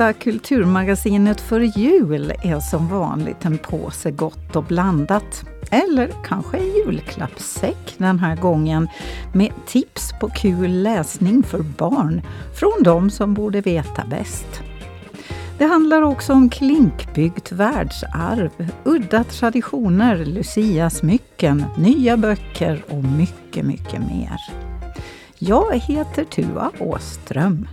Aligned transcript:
sista 0.00 0.12
kulturmagasinet 0.12 1.40
för 1.40 1.60
jul 1.60 2.32
är 2.42 2.60
som 2.60 2.88
vanligt 2.88 3.44
en 3.44 3.58
påse 3.58 4.10
gott 4.10 4.56
och 4.56 4.64
blandat. 4.64 5.44
Eller 5.70 6.10
kanske 6.24 6.58
en 6.58 6.66
julklappssäck 6.66 7.94
den 7.98 8.18
här 8.18 8.36
gången 8.36 8.88
med 9.32 9.52
tips 9.66 10.12
på 10.20 10.28
kul 10.28 10.82
läsning 10.82 11.42
för 11.42 11.58
barn 11.58 12.22
från 12.54 12.82
de 12.82 13.10
som 13.10 13.34
borde 13.34 13.60
veta 13.60 14.04
bäst. 14.10 14.62
Det 15.58 15.64
handlar 15.64 16.02
också 16.02 16.32
om 16.32 16.50
klinkbyggt 16.50 17.52
världsarv, 17.52 18.68
udda 18.84 19.24
traditioner, 19.24 20.24
Lucia-smycken, 20.24 21.64
nya 21.78 22.16
böcker 22.16 22.82
och 22.88 23.04
mycket, 23.04 23.64
mycket 23.64 24.00
mer. 24.00 24.36
Jag 25.38 25.74
heter 25.74 26.24
Tua 26.24 26.70
Åström. 26.78 27.66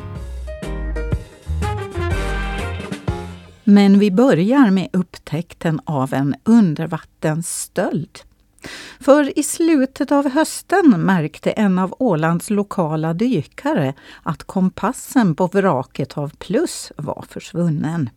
Men 3.70 4.00
vi 4.00 4.12
börjar 4.12 4.72
med 4.72 4.88
upptäckten 4.94 5.80
av 5.86 6.14
en 6.14 6.36
undervattensstöld. 6.44 8.20
För 9.00 9.40
i 9.40 9.44
slutet 9.44 10.12
av 10.12 10.30
hösten 10.30 10.94
märkte 10.98 11.52
en 11.52 11.80
av 11.80 11.96
Ålands 12.00 12.50
lokala 12.50 13.14
dykare 13.14 13.94
att 14.24 14.44
kompassen 14.44 15.36
på 15.36 15.48
vraket 15.48 16.18
av 16.18 16.32
Plus 16.40 16.92
var 16.98 17.26
försvunnen. 17.30 18.10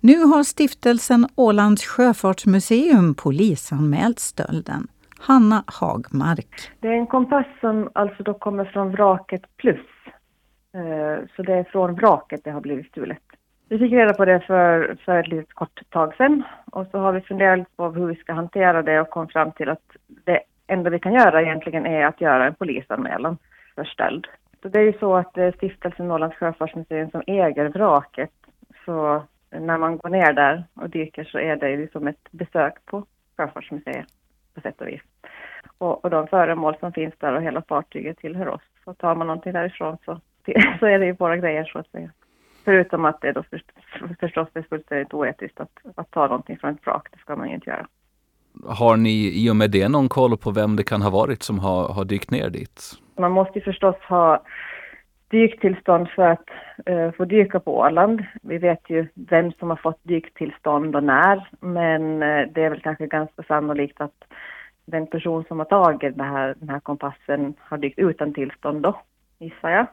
Nu 0.00 0.24
har 0.24 0.42
stiftelsen 0.42 1.28
Ålands 1.34 1.84
sjöfartsmuseum 1.84 3.14
polisanmält 3.14 4.18
stölden. 4.18 4.88
Hanna 5.18 5.64
Hagmark. 5.66 6.70
Det 6.80 6.88
är 6.88 6.92
en 6.92 7.06
kompass 7.06 7.46
som 7.60 7.90
alltså 7.92 8.22
då 8.22 8.34
kommer 8.34 8.64
från 8.64 8.90
vraket 8.90 9.42
Plus. 9.56 9.86
Eh, 10.74 11.26
så 11.36 11.42
det 11.42 11.52
är 11.52 11.64
från 11.64 11.94
vraket 11.94 12.40
det 12.44 12.50
har 12.50 12.60
blivit 12.60 12.86
stulet. 12.86 13.23
Vi 13.74 13.78
fick 13.78 13.92
reda 13.92 14.14
på 14.14 14.24
det 14.24 14.40
för, 14.40 14.96
för 15.04 15.20
ett 15.20 15.28
litet 15.28 15.52
kort 15.54 15.80
tag 15.90 16.14
sedan 16.16 16.42
och 16.72 16.86
så 16.90 16.98
har 16.98 17.12
vi 17.12 17.20
funderat 17.20 17.76
på 17.76 17.90
hur 17.90 18.06
vi 18.06 18.14
ska 18.14 18.32
hantera 18.32 18.82
det 18.82 19.00
och 19.00 19.10
kom 19.10 19.28
fram 19.28 19.52
till 19.52 19.68
att 19.68 19.96
det 20.24 20.40
enda 20.66 20.90
vi 20.90 20.98
kan 20.98 21.14
göra 21.14 21.42
egentligen 21.42 21.86
är 21.86 22.06
att 22.06 22.20
göra 22.20 22.46
en 22.46 22.54
polisanmälan 22.54 23.38
för 23.74 23.84
stöld. 23.84 24.26
Så 24.62 24.68
det 24.68 24.78
är 24.78 24.82
ju 24.82 24.92
så 24.92 25.16
att 25.16 25.34
det 25.34 25.42
är 25.42 25.52
Stiftelsen 25.52 26.08
Norrlands 26.08 26.36
sjöfartsmuseum 26.36 27.10
som 27.10 27.22
äger 27.26 27.68
vraket. 27.68 28.32
Så 28.84 29.22
när 29.50 29.78
man 29.78 29.96
går 29.96 30.08
ner 30.08 30.32
där 30.32 30.64
och 30.74 30.90
dyker 30.90 31.24
så 31.24 31.38
är 31.38 31.56
det 31.56 31.70
ju 31.70 31.88
som 31.88 32.08
ett 32.08 32.28
besök 32.30 32.74
på 32.84 33.06
Sjöfartsmuseet 33.36 34.06
på 34.54 34.60
sätt 34.60 34.80
och 34.80 34.88
vis. 34.88 35.02
Och, 35.78 36.04
och 36.04 36.10
de 36.10 36.26
föremål 36.26 36.76
som 36.80 36.92
finns 36.92 37.14
där 37.18 37.32
och 37.32 37.42
hela 37.42 37.62
fartyget 37.62 38.18
tillhör 38.18 38.48
oss. 38.48 38.62
Så 38.84 38.94
tar 38.94 39.14
man 39.14 39.26
någonting 39.26 39.52
därifrån 39.52 39.98
så, 40.04 40.20
så 40.78 40.86
är 40.86 40.98
det 40.98 41.06
ju 41.06 41.12
våra 41.12 41.36
grejer 41.36 41.64
så 41.64 41.78
att 41.78 41.90
säga. 41.90 42.10
Förutom 42.64 43.04
att 43.04 43.20
det 43.20 43.32
då 43.32 43.42
förstås 44.20 44.48
är 44.54 44.62
fullständigt 44.62 45.14
oetiskt 45.14 45.60
att, 45.60 45.70
att 45.94 46.10
ta 46.10 46.26
någonting 46.26 46.58
från 46.58 46.70
ett 46.70 46.86
vrak. 46.86 47.08
Det 47.12 47.18
ska 47.18 47.36
man 47.36 47.48
ju 47.48 47.54
inte 47.54 47.70
göra. 47.70 47.86
Har 48.66 48.96
ni 48.96 49.44
i 49.44 49.50
och 49.50 49.56
med 49.56 49.70
det 49.70 49.88
någon 49.88 50.08
koll 50.08 50.36
på 50.36 50.50
vem 50.50 50.76
det 50.76 50.82
kan 50.82 51.02
ha 51.02 51.10
varit 51.10 51.42
som 51.42 51.58
har, 51.58 51.88
har 51.88 52.04
dykt 52.04 52.30
ner 52.30 52.50
dit? 52.50 52.80
Man 53.16 53.32
måste 53.32 53.58
ju 53.58 53.64
förstås 53.64 53.96
ha 54.08 54.42
dyktillstånd 55.28 56.08
för 56.08 56.22
att 56.22 56.48
uh, 56.90 57.10
få 57.10 57.24
dyka 57.24 57.60
på 57.60 57.78
Åland. 57.78 58.24
Vi 58.42 58.58
vet 58.58 58.90
ju 58.90 59.06
vem 59.14 59.52
som 59.52 59.70
har 59.70 59.76
fått 59.76 60.00
dyktillstånd 60.02 60.96
och 60.96 61.04
när, 61.04 61.48
men 61.60 62.22
uh, 62.22 62.52
det 62.52 62.64
är 62.64 62.70
väl 62.70 62.80
kanske 62.80 63.06
ganska 63.06 63.42
sannolikt 63.42 64.00
att 64.00 64.24
den 64.86 65.06
person 65.06 65.44
som 65.48 65.58
har 65.58 65.66
tagit 65.66 66.18
här, 66.18 66.54
den 66.58 66.68
här 66.68 66.80
kompassen 66.80 67.54
har 67.58 67.78
dykt 67.78 67.98
utan 67.98 68.34
tillstånd 68.34 68.82
då, 68.82 69.00
gissar 69.38 69.70
jag 69.70 69.86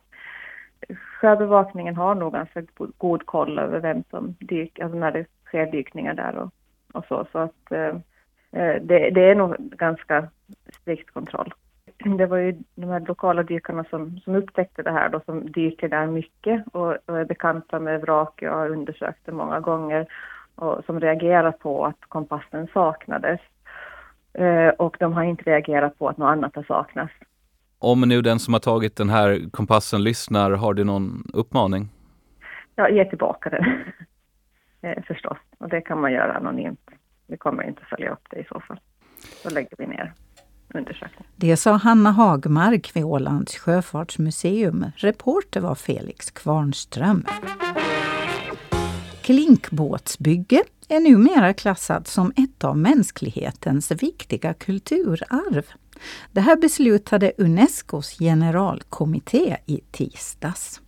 sjöbevakningen 1.21 1.95
har 1.95 2.15
nog 2.15 2.33
ganska 2.33 2.63
god 2.97 3.25
koll 3.25 3.59
över 3.59 3.79
vem 3.79 4.03
som 4.09 4.35
dyker, 4.39 4.83
alltså 4.83 4.99
när 4.99 5.11
det 5.11 5.25
sker 5.45 5.71
dykningar 5.71 6.13
där 6.13 6.35
och, 6.37 6.51
och 6.93 7.05
så. 7.05 7.25
Så 7.31 7.39
att 7.39 7.71
eh, 7.71 7.95
eh, 8.51 8.81
det, 8.81 9.09
det, 9.09 9.29
är 9.29 9.35
nog 9.35 9.55
ganska 9.59 10.27
strikt 10.81 11.11
kontroll. 11.11 11.53
Det 12.17 12.25
var 12.25 12.37
ju 12.37 12.55
de 12.75 12.89
här 12.89 12.99
lokala 12.99 13.43
dykarna 13.43 13.83
som, 13.89 14.19
som 14.19 14.35
upptäckte 14.35 14.83
det 14.83 14.91
här 14.91 15.09
då, 15.09 15.21
som 15.25 15.51
dyker 15.51 15.89
där 15.89 16.07
mycket 16.07 16.67
och, 16.73 16.97
och 17.05 17.19
är 17.19 17.25
bekanta 17.25 17.79
med 17.79 18.01
vrak. 18.01 18.41
Jag 18.41 18.53
har 18.53 18.69
undersökt 18.69 19.25
det 19.25 19.31
många 19.31 19.59
gånger 19.59 20.07
och 20.55 20.85
som 20.85 20.99
reagerar 20.99 21.51
på 21.51 21.85
att 21.85 22.01
kompassen 22.07 22.67
saknades. 22.73 23.39
Eh, 24.33 24.69
och 24.69 24.97
de 24.99 25.13
har 25.13 25.23
inte 25.23 25.43
reagerat 25.43 25.99
på 25.99 26.09
att 26.09 26.17
något 26.17 26.31
annat 26.31 26.55
har 26.55 26.63
saknats. 26.63 27.13
Om 27.83 28.01
nu 28.01 28.21
den 28.21 28.39
som 28.39 28.53
har 28.53 28.59
tagit 28.59 28.95
den 28.95 29.09
här 29.09 29.49
kompassen 29.51 30.03
lyssnar, 30.03 30.51
har 30.51 30.73
du 30.73 30.83
någon 30.83 31.23
uppmaning? 31.33 31.89
Ja, 32.75 32.89
ge 32.89 33.05
tillbaka 33.05 33.49
den. 33.49 33.65
eh, 34.81 35.03
förstås. 35.07 35.37
Och 35.57 35.69
det 35.69 35.81
kan 35.81 36.01
man 36.01 36.11
göra 36.11 36.33
anonymt. 36.33 36.89
Vi 37.27 37.37
kommer 37.37 37.63
inte 37.63 37.81
följa 37.89 38.11
upp 38.11 38.27
det 38.29 38.39
i 38.39 38.43
så 38.43 38.59
fall. 38.59 38.79
Då 39.43 39.49
lägger 39.49 39.75
vi 39.77 39.87
ner 39.87 40.13
undersökningen. 40.73 41.31
Det 41.35 41.57
sa 41.57 41.71
Hanna 41.71 42.11
Hagmark 42.11 42.95
vid 42.95 43.03
Ålands 43.03 43.57
sjöfartsmuseum. 43.57 44.85
Reporter 44.95 45.61
var 45.61 45.75
Felix 45.75 46.31
Kvarnström. 46.31 47.25
Klinkbåtsbygge 49.21 50.63
är 50.89 50.99
numera 50.99 51.53
klassat 51.53 52.07
som 52.07 52.31
ett 52.35 52.63
av 52.63 52.77
mänsklighetens 52.77 53.91
viktiga 53.91 54.53
kulturarv. 54.53 55.65
Det 56.31 56.41
här 56.41 56.57
beslutade 56.57 57.31
Unescos 57.37 58.19
generalkommitté 58.19 59.57
i 59.65 59.79
tisdags. 59.91 60.81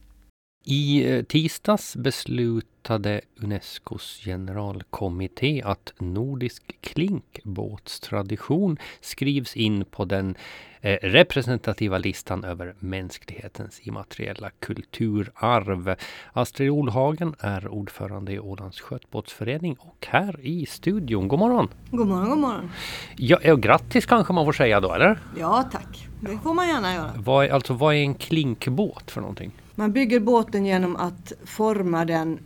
I 0.65 1.11
eh, 1.11 1.23
tisdags 1.23 1.95
beslutade 1.95 3.21
Unescos 3.41 4.21
generalkommitté 4.25 5.61
att 5.61 5.93
nordisk 5.99 6.81
klinkbåtstradition 6.81 8.77
skrivs 9.01 9.55
in 9.55 9.85
på 9.85 10.05
den 10.05 10.35
eh, 10.83 10.97
representativa 11.01 11.97
listan 11.97 12.43
över 12.43 12.73
mänsklighetens 12.79 13.79
immateriella 13.83 14.49
kulturarv. 14.59 15.95
Astrid 16.33 16.69
Olhagen 16.69 17.35
är 17.39 17.67
ordförande 17.67 18.31
i 18.31 18.39
Ålands 18.39 18.81
skötbåtsförening 18.81 19.75
och 19.79 20.07
här 20.09 20.39
i 20.41 20.65
studion. 20.65 21.27
God 21.27 21.39
morgon! 21.39 21.69
God 21.91 22.07
morgon, 22.07 22.29
god 22.29 22.39
morgon! 22.39 22.71
Ja, 23.15 23.51
och 23.53 23.61
grattis 23.61 24.05
kanske 24.05 24.33
man 24.33 24.45
får 24.45 24.53
säga 24.53 24.79
då, 24.79 24.93
eller? 24.93 25.19
Ja, 25.39 25.69
tack! 25.71 26.07
Det 26.21 26.37
får 26.43 26.53
man 26.53 26.67
gärna 26.67 26.93
göra. 26.93 27.11
Vad, 27.17 27.49
alltså, 27.49 27.73
vad 27.73 27.95
är 27.95 27.99
en 27.99 28.15
klinkbåt 28.15 29.11
för 29.11 29.21
någonting? 29.21 29.51
Man 29.75 29.91
bygger 29.91 30.19
båten 30.19 30.65
genom 30.65 30.95
att 30.95 31.33
forma 31.45 32.05
den 32.05 32.39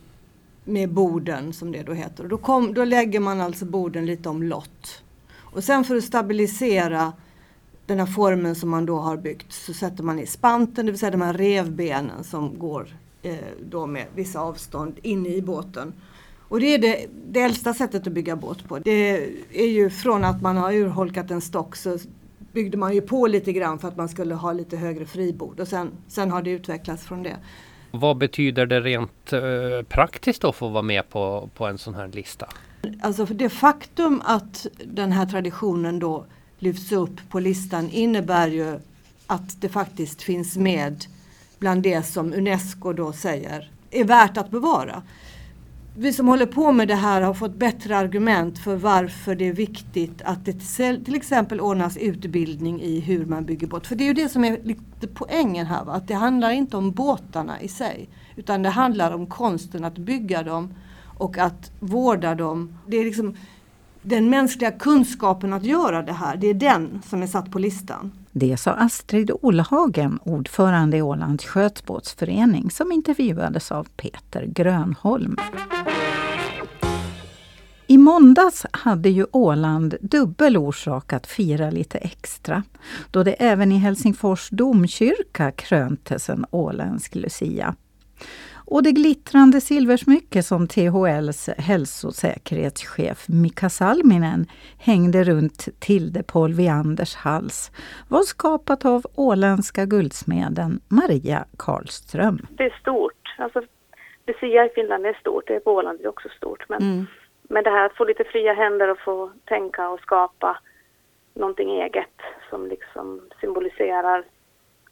med 0.64 0.92
borden 0.92 1.52
som 1.52 1.72
det 1.72 1.82
då 1.82 1.92
heter. 1.92 2.24
Då, 2.24 2.38
kom, 2.38 2.74
då 2.74 2.84
lägger 2.84 3.20
man 3.20 3.40
alltså 3.40 3.64
borden 3.64 4.06
lite 4.06 4.28
omlott. 4.28 5.02
Och 5.36 5.64
sen 5.64 5.84
för 5.84 5.96
att 5.96 6.04
stabilisera 6.04 7.12
den 7.88 7.98
här 7.98 8.06
formen 8.06 8.54
som 8.54 8.70
man 8.70 8.86
då 8.86 8.98
har 8.98 9.16
byggt 9.16 9.52
så 9.52 9.72
sätter 9.72 10.02
man 10.02 10.18
i 10.18 10.26
spanten, 10.26 10.86
det 10.86 10.92
vill 10.92 10.98
säga 10.98 11.10
de 11.10 11.20
här 11.20 11.32
revbenen 11.32 12.24
som 12.24 12.58
går 12.58 12.88
eh, 13.22 13.36
då 13.70 13.86
med 13.86 14.06
vissa 14.14 14.40
avstånd 14.40 14.98
inne 15.02 15.28
i 15.28 15.42
båten. 15.42 15.92
Och 16.48 16.60
det 16.60 16.74
är 16.74 16.78
det, 16.78 17.06
det 17.30 17.40
äldsta 17.40 17.74
sättet 17.74 18.06
att 18.06 18.12
bygga 18.12 18.36
båt 18.36 18.68
på. 18.68 18.78
Det 18.78 19.24
är 19.52 19.66
ju 19.66 19.90
från 19.90 20.24
att 20.24 20.42
man 20.42 20.56
har 20.56 20.72
urholkat 20.72 21.30
en 21.30 21.40
stock 21.40 21.76
så 21.76 21.98
byggde 22.52 22.76
man 22.76 22.94
ju 22.94 23.00
på 23.00 23.26
lite 23.26 23.52
grann 23.52 23.78
för 23.78 23.88
att 23.88 23.96
man 23.96 24.08
skulle 24.08 24.34
ha 24.34 24.52
lite 24.52 24.76
högre 24.76 25.06
fribord 25.06 25.60
och 25.60 25.68
sen, 25.68 25.90
sen 26.08 26.30
har 26.30 26.42
det 26.42 26.50
utvecklats 26.50 27.04
från 27.06 27.22
det. 27.22 27.36
Vad 27.90 28.16
betyder 28.16 28.66
det 28.66 28.80
rent 28.80 29.32
eh, 29.32 29.40
praktiskt 29.88 30.44
att 30.44 30.56
få 30.56 30.68
vara 30.68 30.82
med 30.82 31.08
på, 31.08 31.50
på 31.54 31.66
en 31.66 31.78
sån 31.78 31.94
här 31.94 32.08
lista? 32.08 32.48
Alltså 33.02 33.26
för 33.26 33.34
det 33.34 33.48
faktum 33.48 34.22
att 34.24 34.66
den 34.84 35.12
här 35.12 35.26
traditionen 35.26 35.98
då 35.98 36.26
lyfts 36.58 36.92
upp 36.92 37.28
på 37.28 37.40
listan 37.40 37.90
innebär 37.90 38.48
ju 38.48 38.80
att 39.26 39.60
det 39.60 39.68
faktiskt 39.68 40.22
finns 40.22 40.56
med 40.56 41.04
bland 41.58 41.82
det 41.82 42.02
som 42.02 42.32
Unesco 42.32 42.92
då 42.92 43.12
säger 43.12 43.70
är 43.90 44.04
värt 44.04 44.36
att 44.36 44.50
bevara 44.50 45.02
vi 46.00 46.12
som 46.12 46.28
håller 46.28 46.46
på 46.46 46.72
med 46.72 46.88
det 46.88 46.94
här 46.94 47.20
har 47.20 47.34
fått 47.34 47.54
bättre 47.54 47.96
argument 47.96 48.58
för 48.58 48.76
varför 48.76 49.34
det 49.34 49.48
är 49.48 49.52
viktigt 49.52 50.22
att 50.22 50.44
det 50.44 50.52
till 51.04 51.14
exempel 51.14 51.60
ordnas 51.60 51.96
utbildning 51.96 52.82
i 52.82 53.00
hur 53.00 53.26
man 53.26 53.44
bygger 53.44 53.66
båt. 53.66 53.86
För 53.86 53.96
det 53.96 54.04
är 54.04 54.06
ju 54.06 54.14
det 54.14 54.28
som 54.28 54.44
är 54.44 54.58
lite 54.62 55.06
poängen 55.14 55.66
här. 55.66 55.84
Va? 55.84 55.92
Att 55.92 56.08
det 56.08 56.14
handlar 56.14 56.50
inte 56.50 56.76
om 56.76 56.92
båtarna 56.92 57.60
i 57.60 57.68
sig. 57.68 58.08
Utan 58.36 58.62
det 58.62 58.68
handlar 58.68 59.12
om 59.12 59.26
konsten 59.26 59.84
att 59.84 59.98
bygga 59.98 60.42
dem 60.42 60.74
och 61.18 61.38
att 61.38 61.72
vårda 61.80 62.34
dem. 62.34 62.78
Det 62.86 62.96
är 62.96 63.04
liksom 63.04 63.36
den 64.08 64.30
mänskliga 64.30 64.70
kunskapen 64.70 65.52
att 65.52 65.64
göra 65.64 66.02
det 66.02 66.12
här. 66.12 66.36
Det 66.36 66.46
är 66.46 66.54
den 66.54 67.02
som 67.08 67.22
är 67.22 67.26
satt 67.26 67.50
på 67.50 67.58
listan. 67.58 68.12
Det 68.32 68.56
sa 68.56 68.70
Astrid 68.70 69.30
Olhagen, 69.42 70.18
ordförande 70.22 70.96
i 70.96 71.02
Ålands 71.02 71.44
skötbåtsförening 71.44 72.70
som 72.70 72.92
intervjuades 72.92 73.72
av 73.72 73.86
Peter 73.96 74.44
Grönholm. 74.46 75.36
I 77.86 77.98
måndags 77.98 78.66
hade 78.70 79.08
ju 79.08 79.26
Åland 79.32 79.94
dubbel 80.00 80.56
orsak 80.56 81.12
att 81.12 81.26
fira 81.26 81.70
lite 81.70 81.98
extra 81.98 82.62
då 83.10 83.22
det 83.22 83.32
även 83.32 83.72
i 83.72 83.78
Helsingfors 83.78 84.48
domkyrka 84.50 85.52
kröntes 85.52 86.30
en 86.30 86.46
åländsk 86.50 87.14
lucia. 87.14 87.74
Och 88.70 88.82
det 88.82 88.92
glittrande 88.92 89.60
silversmycke 89.60 90.42
som 90.42 90.68
THLs 90.68 91.48
hälsosäkerhetschef 91.58 93.26
Mika 93.28 93.68
Salminen 93.68 94.46
hängde 94.78 95.24
runt 95.24 95.68
Tilde 95.80 96.22
Polvianders 96.22 97.14
hals 97.14 97.70
var 98.08 98.22
skapat 98.22 98.84
av 98.84 99.02
åländska 99.14 99.84
guldsmeden 99.84 100.80
Maria 100.88 101.44
Karlström. 101.58 102.38
Det 102.50 102.64
är 102.64 102.78
stort. 102.80 103.34
Alltså, 103.38 103.62
Lucia 104.26 104.66
i 104.66 104.68
Finland 104.68 105.06
är 105.06 105.14
stort, 105.20 105.46
det 105.46 105.54
är 105.54 105.60
på 105.60 105.72
Åland 105.72 106.00
är 106.00 106.08
också 106.08 106.28
stort. 106.28 106.68
Men, 106.68 106.82
mm. 106.82 107.06
men 107.42 107.64
det 107.64 107.70
här 107.70 107.86
att 107.86 107.96
få 107.96 108.04
lite 108.04 108.24
fria 108.24 108.52
händer 108.52 108.88
och 108.90 108.98
få 108.98 109.30
tänka 109.44 109.88
och 109.88 110.00
skapa 110.00 110.58
någonting 111.34 111.70
eget 111.70 112.18
som 112.50 112.66
liksom 112.66 113.20
symboliserar 113.40 114.24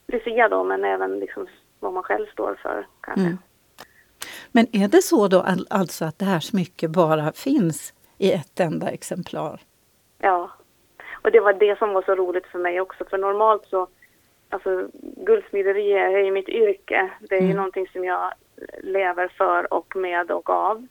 Lucia 0.07 0.49
då, 0.49 0.65
men 0.65 0.85
även 0.85 1.21
liksom 1.21 1.47
vad 1.81 1.93
man 1.93 2.03
själv 2.03 2.27
står 2.27 2.59
för 2.63 2.87
kanske. 3.01 3.27
Mm. 3.27 3.39
Men 4.53 4.67
är 4.73 4.89
det 4.89 5.03
så 5.03 5.29
då 5.29 5.47
alltså 5.71 6.05
att 6.05 6.19
det 6.19 6.25
här 6.25 6.41
smycket 6.41 6.91
bara 6.91 7.33
finns 7.33 7.95
i 8.19 8.33
ett 8.33 8.61
enda 8.61 8.91
exemplar? 8.91 9.61
Ja, 10.19 10.51
och 11.23 11.31
det 11.33 11.41
var 11.41 11.53
det 11.53 11.79
som 11.79 11.93
var 11.93 12.03
så 12.03 12.15
roligt 12.15 12.47
för 12.47 12.59
mig 12.59 12.81
också, 12.81 13.05
för 13.05 13.19
normalt 13.19 13.67
så, 13.67 13.89
alltså 14.49 14.89
guldsmideri 15.17 15.93
är 15.93 16.19
ju 16.19 16.31
mitt 16.31 16.49
yrke. 16.49 17.11
Det 17.21 17.35
är 17.35 17.39
mm. 17.39 17.51
ju 17.51 17.57
någonting 17.57 17.89
som 17.89 18.05
jag 18.05 18.33
lever 18.83 19.29
för 19.29 19.73
och 19.73 19.97
med 19.97 20.31
och 20.31 20.51
av. 20.51 20.87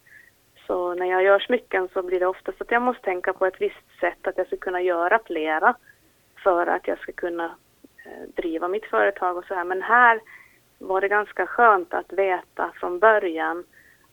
Så 0.68 0.94
när 0.94 1.06
jag 1.06 1.24
gör 1.24 1.40
smycken 1.40 1.90
så 1.94 2.04
blir 2.04 2.20
det 2.20 2.28
oftast 2.28 2.62
att 2.62 2.72
jag 2.72 2.82
måste 2.82 3.04
tänka 3.04 3.34
på 3.34 3.46
ett 3.46 3.62
visst 3.62 4.00
sätt, 4.00 4.28
att 4.28 4.38
jag 4.38 4.48
ska 4.48 4.58
kunna 4.58 4.82
göra 4.82 5.20
flera 5.26 5.76
för 6.44 6.68
att 6.68 6.88
jag 6.88 7.00
ska 7.00 7.12
kunna 7.12 7.46
eh, 8.06 8.30
driva 8.36 8.68
mitt 8.68 8.86
företag 8.86 9.38
och 9.38 9.46
så 9.46 9.54
här. 9.54 9.64
Men 9.64 9.82
här 9.82 10.20
var 10.88 11.02
det 11.02 11.08
ganska 11.08 11.48
skönt 11.48 11.94
att 11.94 12.14
veta 12.14 12.72
från 12.80 13.00
början 13.00 13.64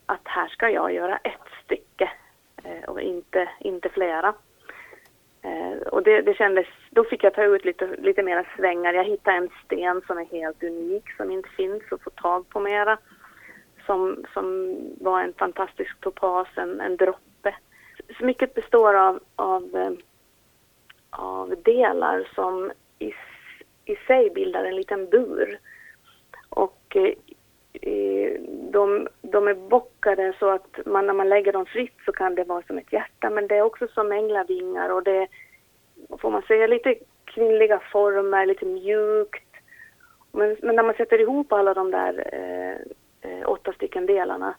att 0.05 0.27
här 0.27 0.47
ska 0.47 0.69
jag 0.69 0.93
göra 0.93 1.17
ett 1.17 1.47
stycke 1.63 2.11
eh, 2.63 2.89
och 2.89 3.01
inte, 3.01 3.49
inte 3.59 3.89
flera. 3.89 4.33
Eh, 5.41 5.77
och 5.87 6.03
det, 6.03 6.21
det 6.21 6.33
kändes, 6.33 6.67
då 6.89 7.03
fick 7.03 7.23
jag 7.23 7.33
ta 7.33 7.43
ut 7.43 7.65
lite, 7.65 7.95
lite 7.97 8.23
mera 8.23 8.45
svängar. 8.57 8.93
Jag 8.93 9.03
hittade 9.03 9.37
en 9.37 9.49
sten 9.65 10.01
som 10.07 10.17
är 10.17 10.25
helt 10.25 10.63
unik, 10.63 11.11
som 11.17 11.31
inte 11.31 11.49
finns 11.49 11.83
att 11.91 12.01
få 12.01 12.09
tag 12.09 12.49
på 12.49 12.59
mera. 12.59 12.97
Som, 13.85 14.25
som 14.33 14.75
var 15.01 15.21
en 15.21 15.33
fantastisk 15.33 15.99
topas, 15.99 16.47
en, 16.55 16.81
en 16.81 16.97
droppe. 16.97 17.55
Smycket 18.17 18.53
består 18.53 18.93
av, 18.93 19.19
av, 19.35 19.75
eh, 19.75 19.91
av 21.09 21.55
delar 21.63 22.27
som 22.35 22.71
i, 22.99 23.13
i 23.85 23.95
sig 24.07 24.29
bildar 24.29 24.63
en 24.63 24.75
liten 24.75 25.09
bur 25.09 25.59
och 26.53 26.95
eh, 26.95 27.13
eh, 27.81 28.41
de, 28.71 29.07
de 29.21 29.47
är 29.47 29.53
bockade 29.53 30.33
så 30.39 30.49
att 30.49 30.79
man, 30.85 31.07
när 31.07 31.13
man 31.13 31.29
lägger 31.29 31.53
dem 31.53 31.65
fritt 31.65 31.97
så 32.05 32.11
kan 32.11 32.35
det 32.35 32.43
vara 32.43 32.61
som 32.61 32.77
ett 32.77 32.93
hjärta 32.93 33.29
men 33.29 33.47
det 33.47 33.55
är 33.55 33.61
också 33.61 33.87
som 33.87 34.11
änglavingar 34.11 34.89
och 34.89 35.03
det 35.03 35.27
får 36.19 36.31
man 36.31 36.41
säga 36.41 36.67
lite 36.67 36.95
kvinnliga 37.25 37.79
former, 37.91 38.45
lite 38.45 38.65
mjukt. 38.65 39.43
Men, 40.31 40.57
men 40.61 40.75
när 40.75 40.83
man 40.83 40.95
sätter 40.95 41.21
ihop 41.21 41.53
alla 41.53 41.73
de 41.73 41.91
där 41.91 42.29
eh, 42.33 43.31
eh 43.31 43.49
åtta 43.49 43.73
stycken 43.73 44.05
delarna 44.05 44.55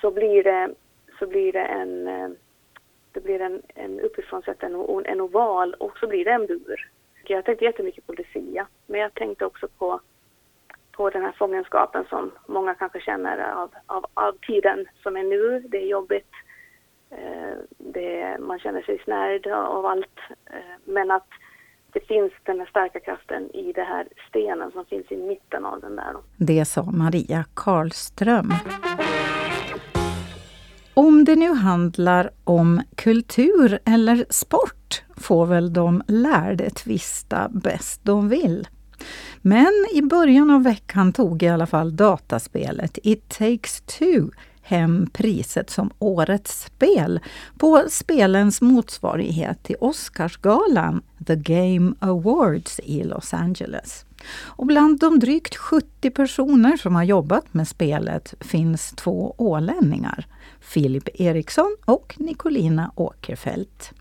så 0.00 0.10
blir 0.10 0.42
det, 0.44 0.74
så 1.18 1.26
blir 1.26 1.52
det 1.52 1.64
en 1.64 2.08
eh, 2.08 2.28
det 3.14 3.20
blir 3.20 3.40
en, 3.40 3.62
en 3.74 4.00
uppifrån 4.00 4.42
sett 4.42 4.62
en, 4.62 5.04
en 5.04 5.20
oval 5.20 5.74
och 5.74 5.98
så 5.98 6.06
blir 6.06 6.24
det 6.24 6.30
en 6.30 6.46
bur. 6.46 6.90
Jag 7.24 7.44
tänkte 7.44 7.64
jättemycket 7.64 8.06
på 8.06 8.12
Lucia, 8.12 8.66
men 8.86 9.00
jag 9.00 9.14
tänkte 9.14 9.46
också 9.46 9.68
på 9.68 10.00
på 10.96 11.10
den 11.10 11.22
här 11.22 11.32
fångenskapen 11.32 12.04
som 12.08 12.32
många 12.46 12.74
kanske 12.74 13.00
känner 13.00 13.52
av, 13.52 13.70
av, 13.86 14.06
av 14.14 14.32
tiden 14.32 14.86
som 15.02 15.16
är 15.16 15.22
nu. 15.22 15.68
Det 15.68 15.76
är 15.76 15.86
jobbigt, 15.86 16.32
eh, 17.10 17.58
det, 17.78 18.38
man 18.40 18.58
känner 18.58 18.82
sig 18.82 18.98
snärjd 19.04 19.46
av 19.46 19.86
allt. 19.86 20.18
Eh, 20.50 20.76
men 20.84 21.10
att 21.10 21.28
det 21.92 22.00
finns 22.00 22.32
den 22.42 22.58
här 22.58 22.66
starka 22.66 23.00
kraften 23.00 23.50
i 23.50 23.72
den 23.72 23.86
här 23.86 24.08
stenen 24.28 24.70
som 24.72 24.84
finns 24.84 25.12
i 25.12 25.16
mitten 25.16 25.64
av 25.64 25.80
den 25.80 25.96
där. 25.96 26.14
Det 26.36 26.64
sa 26.64 26.82
Maria 26.82 27.44
Karlström. 27.54 28.52
Om 30.94 31.24
det 31.24 31.36
nu 31.36 31.52
handlar 31.54 32.30
om 32.44 32.82
kultur 32.96 33.78
eller 33.86 34.26
sport 34.30 35.02
får 35.16 35.46
väl 35.46 35.72
de 35.72 36.02
lärde 36.08 36.70
tvista 36.70 37.48
bäst 37.48 38.00
de 38.04 38.28
vill. 38.28 38.68
Men 39.42 39.86
i 39.94 40.02
början 40.02 40.50
av 40.50 40.62
veckan 40.62 41.12
tog 41.12 41.42
i 41.42 41.48
alla 41.48 41.66
fall 41.66 41.96
dataspelet 41.96 42.98
It 43.02 43.28
takes 43.28 43.80
two 43.80 44.30
hem 44.64 45.06
priset 45.12 45.70
som 45.70 45.90
Årets 45.98 46.64
spel 46.64 47.20
på 47.58 47.84
spelens 47.88 48.60
motsvarighet 48.60 49.62
till 49.62 49.76
Oscarsgalan 49.80 51.02
The 51.26 51.36
Game 51.36 51.94
Awards 51.98 52.80
i 52.84 53.04
Los 53.04 53.34
Angeles. 53.34 54.06
Och 54.42 54.66
bland 54.66 55.00
de 55.00 55.18
drygt 55.18 55.56
70 55.56 56.10
personer 56.10 56.76
som 56.76 56.94
har 56.94 57.02
jobbat 57.02 57.54
med 57.54 57.68
spelet 57.68 58.34
finns 58.40 58.90
två 58.96 59.34
ålänningar, 59.38 60.26
Filip 60.60 61.08
Eriksson 61.20 61.76
och 61.84 62.14
Nicolina 62.18 62.92
Åkerfeldt. 62.94 63.92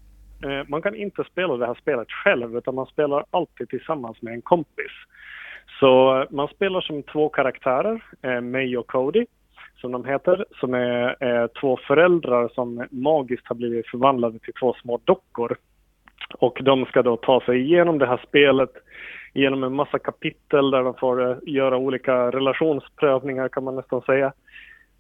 Eh, 0.44 0.66
man 0.68 0.82
kan 0.82 0.96
inte 0.96 1.24
spela 1.24 1.58
det 1.58 1.66
här 1.66 1.78
spelet 1.82 2.12
själv 2.12 2.58
utan 2.58 2.76
man 2.76 2.86
spelar 2.86 3.26
alltid 3.32 3.70
tillsammans 3.70 4.22
med 4.22 4.34
en 4.34 4.42
kompis. 4.42 4.92
Så 5.80 6.22
eh, 6.22 6.28
man 6.30 6.48
spelar 6.48 6.82
som 6.82 7.04
två 7.04 7.30
karaktärer, 7.30 8.04
eh, 8.22 8.42
May 8.42 8.78
och 8.78 8.88
Cody 8.88 9.26
som 9.84 9.92
de 9.92 10.06
heter, 10.06 10.46
som 10.60 10.74
är 10.74 11.24
eh, 11.24 11.48
två 11.48 11.78
föräldrar 11.88 12.50
som 12.56 12.88
magiskt 12.92 13.48
har 13.48 13.56
blivit 13.56 13.88
förvandlade 13.88 14.40
till 14.40 14.54
två 14.54 14.76
små 14.82 15.00
dockor. 15.04 15.58
Och 16.38 16.60
de 16.64 16.86
ska 16.86 17.02
då 17.02 17.18
ta 17.18 17.42
sig 17.42 17.60
igenom 17.60 17.98
det 17.98 18.08
här 18.08 18.22
spelet 18.28 18.70
genom 19.34 19.64
en 19.64 19.76
massa 19.76 20.00
kapitel 20.00 20.72
där 20.72 20.84
de 20.84 20.94
får 20.94 21.30
eh, 21.30 21.38
göra 21.42 21.78
olika 21.78 22.32
relationsprövningar 22.32 23.50
kan 23.50 23.64
man 23.64 23.76
nästan 23.76 24.02
säga. 24.02 24.34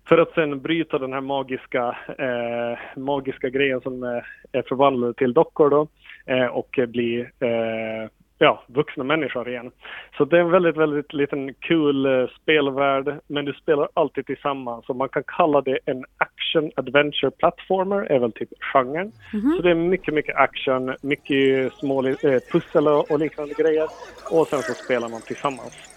För 0.07 0.17
att 0.17 0.33
sen 0.33 0.61
bryta 0.61 0.99
den 0.99 1.13
här 1.13 1.21
magiska, 1.21 1.97
eh, 2.17 2.99
magiska 2.99 3.49
grejen 3.49 3.81
som 3.81 4.03
är, 4.03 4.25
är 4.51 4.61
förvandlade 4.61 5.13
till 5.13 5.33
dockor 5.33 5.69
då 5.69 5.87
eh, 6.25 6.45
och 6.45 6.79
bli 6.87 7.19
eh, 7.19 8.09
ja, 8.43 8.63
vuxna 8.67 9.03
människor 9.03 9.49
igen. 9.49 9.71
Så 10.17 10.25
det 10.25 10.37
är 10.37 10.41
en 10.41 10.51
väldigt, 10.51 10.77
väldigt 10.77 11.13
liten 11.13 11.53
kul 11.53 12.05
uh, 12.05 12.27
spelvärld, 12.41 13.19
men 13.27 13.45
du 13.45 13.53
spelar 13.53 13.87
alltid 13.93 14.25
tillsammans. 14.25 14.85
Så 14.85 14.93
man 14.93 15.09
kan 15.09 15.23
kalla 15.27 15.61
det 15.61 15.79
en 15.85 16.05
action 16.17 16.71
adventure 16.75 17.31
platformer, 17.31 18.11
är 18.11 18.19
väl 18.19 18.31
typ 18.31 18.49
genren. 18.73 19.11
Mm 19.33 19.45
-hmm. 19.45 19.55
Så 19.55 19.61
det 19.61 19.71
är 19.71 19.75
mycket, 19.75 20.13
mycket 20.13 20.35
action, 20.35 20.95
mycket 21.01 21.73
små 21.73 22.07
uh, 22.07 22.15
pussel 22.51 22.87
och, 22.87 23.11
och 23.11 23.19
liknande 23.19 23.53
grejer. 23.53 23.87
Och 24.31 24.47
sen 24.47 24.59
så 24.59 24.73
spelar 24.73 25.09
man 25.09 25.21
tillsammans. 25.21 25.89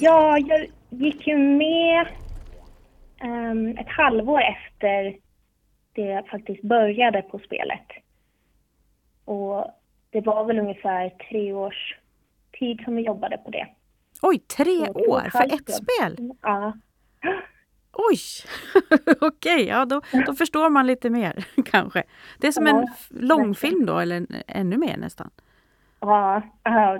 Ja, 0.00 0.38
jag 0.38 0.66
gick 0.92 1.26
ju 1.26 1.38
med 1.38 2.06
um, 3.22 3.78
ett 3.78 3.88
halvår 3.88 4.40
efter 4.40 5.16
det 5.92 6.22
faktiskt 6.30 6.62
började 6.62 7.22
på 7.22 7.38
spelet. 7.38 7.86
Och 9.24 9.66
det 10.10 10.20
var 10.20 10.44
väl 10.44 10.58
ungefär 10.58 11.10
tre 11.30 11.52
års 11.52 11.96
tid 12.58 12.80
som 12.84 12.96
vi 12.96 13.02
jobbade 13.02 13.38
på 13.38 13.50
det. 13.50 13.66
Oj, 14.22 14.38
tre 14.38 14.88
år 14.88 15.30
för 15.30 15.44
ett 15.44 15.74
spel? 15.74 16.32
Ja. 16.42 16.72
Oj! 17.92 18.18
Okej, 19.20 19.54
okay, 19.54 19.64
ja 19.64 19.84
då, 19.84 20.00
då 20.26 20.34
förstår 20.34 20.70
man 20.70 20.86
lite 20.86 21.10
mer 21.10 21.46
kanske. 21.64 22.02
Det 22.40 22.46
är 22.46 22.52
som 22.52 22.66
ja, 22.66 22.80
en 22.80 22.88
långfilm 23.08 23.86
då, 23.86 23.98
eller 23.98 24.26
ännu 24.46 24.76
mer 24.76 24.96
nästan? 24.96 25.30
Ja, 26.00 26.42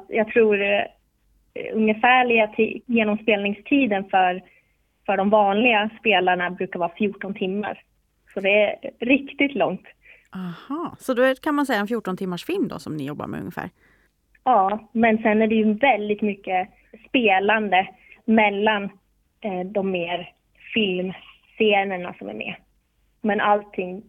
jag 0.08 0.28
tror 0.28 0.56
ungefärliga 1.72 2.50
genomspelningstiden 2.86 4.04
för, 4.10 4.42
för 5.06 5.16
de 5.16 5.30
vanliga 5.30 5.90
spelarna 6.00 6.50
brukar 6.50 6.78
vara 6.78 6.92
14 6.98 7.34
timmar. 7.34 7.82
Så 8.34 8.40
det 8.40 8.62
är 8.62 8.90
riktigt 8.98 9.54
långt. 9.54 9.86
Aha, 10.30 10.96
så 10.98 11.14
då 11.14 11.34
kan 11.34 11.54
man 11.54 11.66
säga 11.66 11.80
en 11.80 11.88
14 11.88 12.16
timmars 12.16 12.44
film 12.44 12.68
då 12.68 12.78
som 12.78 12.96
ni 12.96 13.06
jobbar 13.06 13.26
med 13.26 13.40
ungefär? 13.40 13.70
Ja, 14.44 14.90
men 14.92 15.18
sen 15.22 15.42
är 15.42 15.46
det 15.46 15.54
ju 15.54 15.74
väldigt 15.74 16.22
mycket 16.22 16.68
spelande 17.08 17.88
mellan 18.24 18.84
eh, 19.40 19.60
de 19.72 19.90
mer 19.90 20.32
filmscenerna 20.74 22.14
som 22.18 22.28
är 22.28 22.34
med. 22.34 22.54
Men 23.20 23.40
allting 23.40 24.02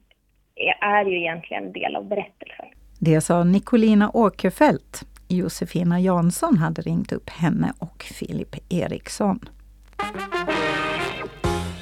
är, 0.55 0.87
är 0.87 1.05
ju 1.05 1.19
egentligen 1.19 1.63
en 1.63 1.73
del 1.73 1.95
av 1.95 2.07
berättelsen. 2.07 2.65
Det 2.99 3.21
sa 3.21 3.43
Nicolina 3.43 4.11
Åkerfeldt. 4.13 5.12
Josefina 5.35 5.99
Jansson 5.99 6.57
hade 6.57 6.81
ringt 6.81 7.11
upp 7.11 7.29
henne 7.29 7.73
och 7.79 8.03
Filip 8.03 8.55
Eriksson. 8.69 9.39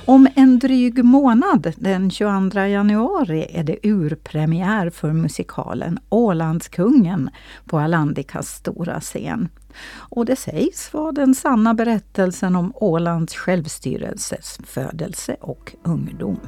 Om 0.05 0.27
en 0.36 0.60
dryg 0.60 1.03
månad, 1.03 1.74
den 1.77 2.12
22 2.12 2.60
januari, 2.60 3.48
är 3.50 3.63
det 3.63 3.77
urpremiär 3.84 4.89
för 4.89 5.13
musikalen 5.13 6.00
Ålandskungen 6.10 7.29
på 7.65 7.79
Alandikas 7.79 8.48
stora 8.48 9.00
scen. 9.00 9.50
Och 9.93 10.25
det 10.25 10.36
sägs 10.36 10.93
vara 10.93 11.12
den 11.12 11.36
sanna 11.36 11.74
berättelsen 11.74 12.55
om 12.55 12.74
Ålands 12.75 13.36
självstyrelses 13.36 14.60
födelse 14.63 15.36
och 15.41 15.75
ungdom. 15.84 16.39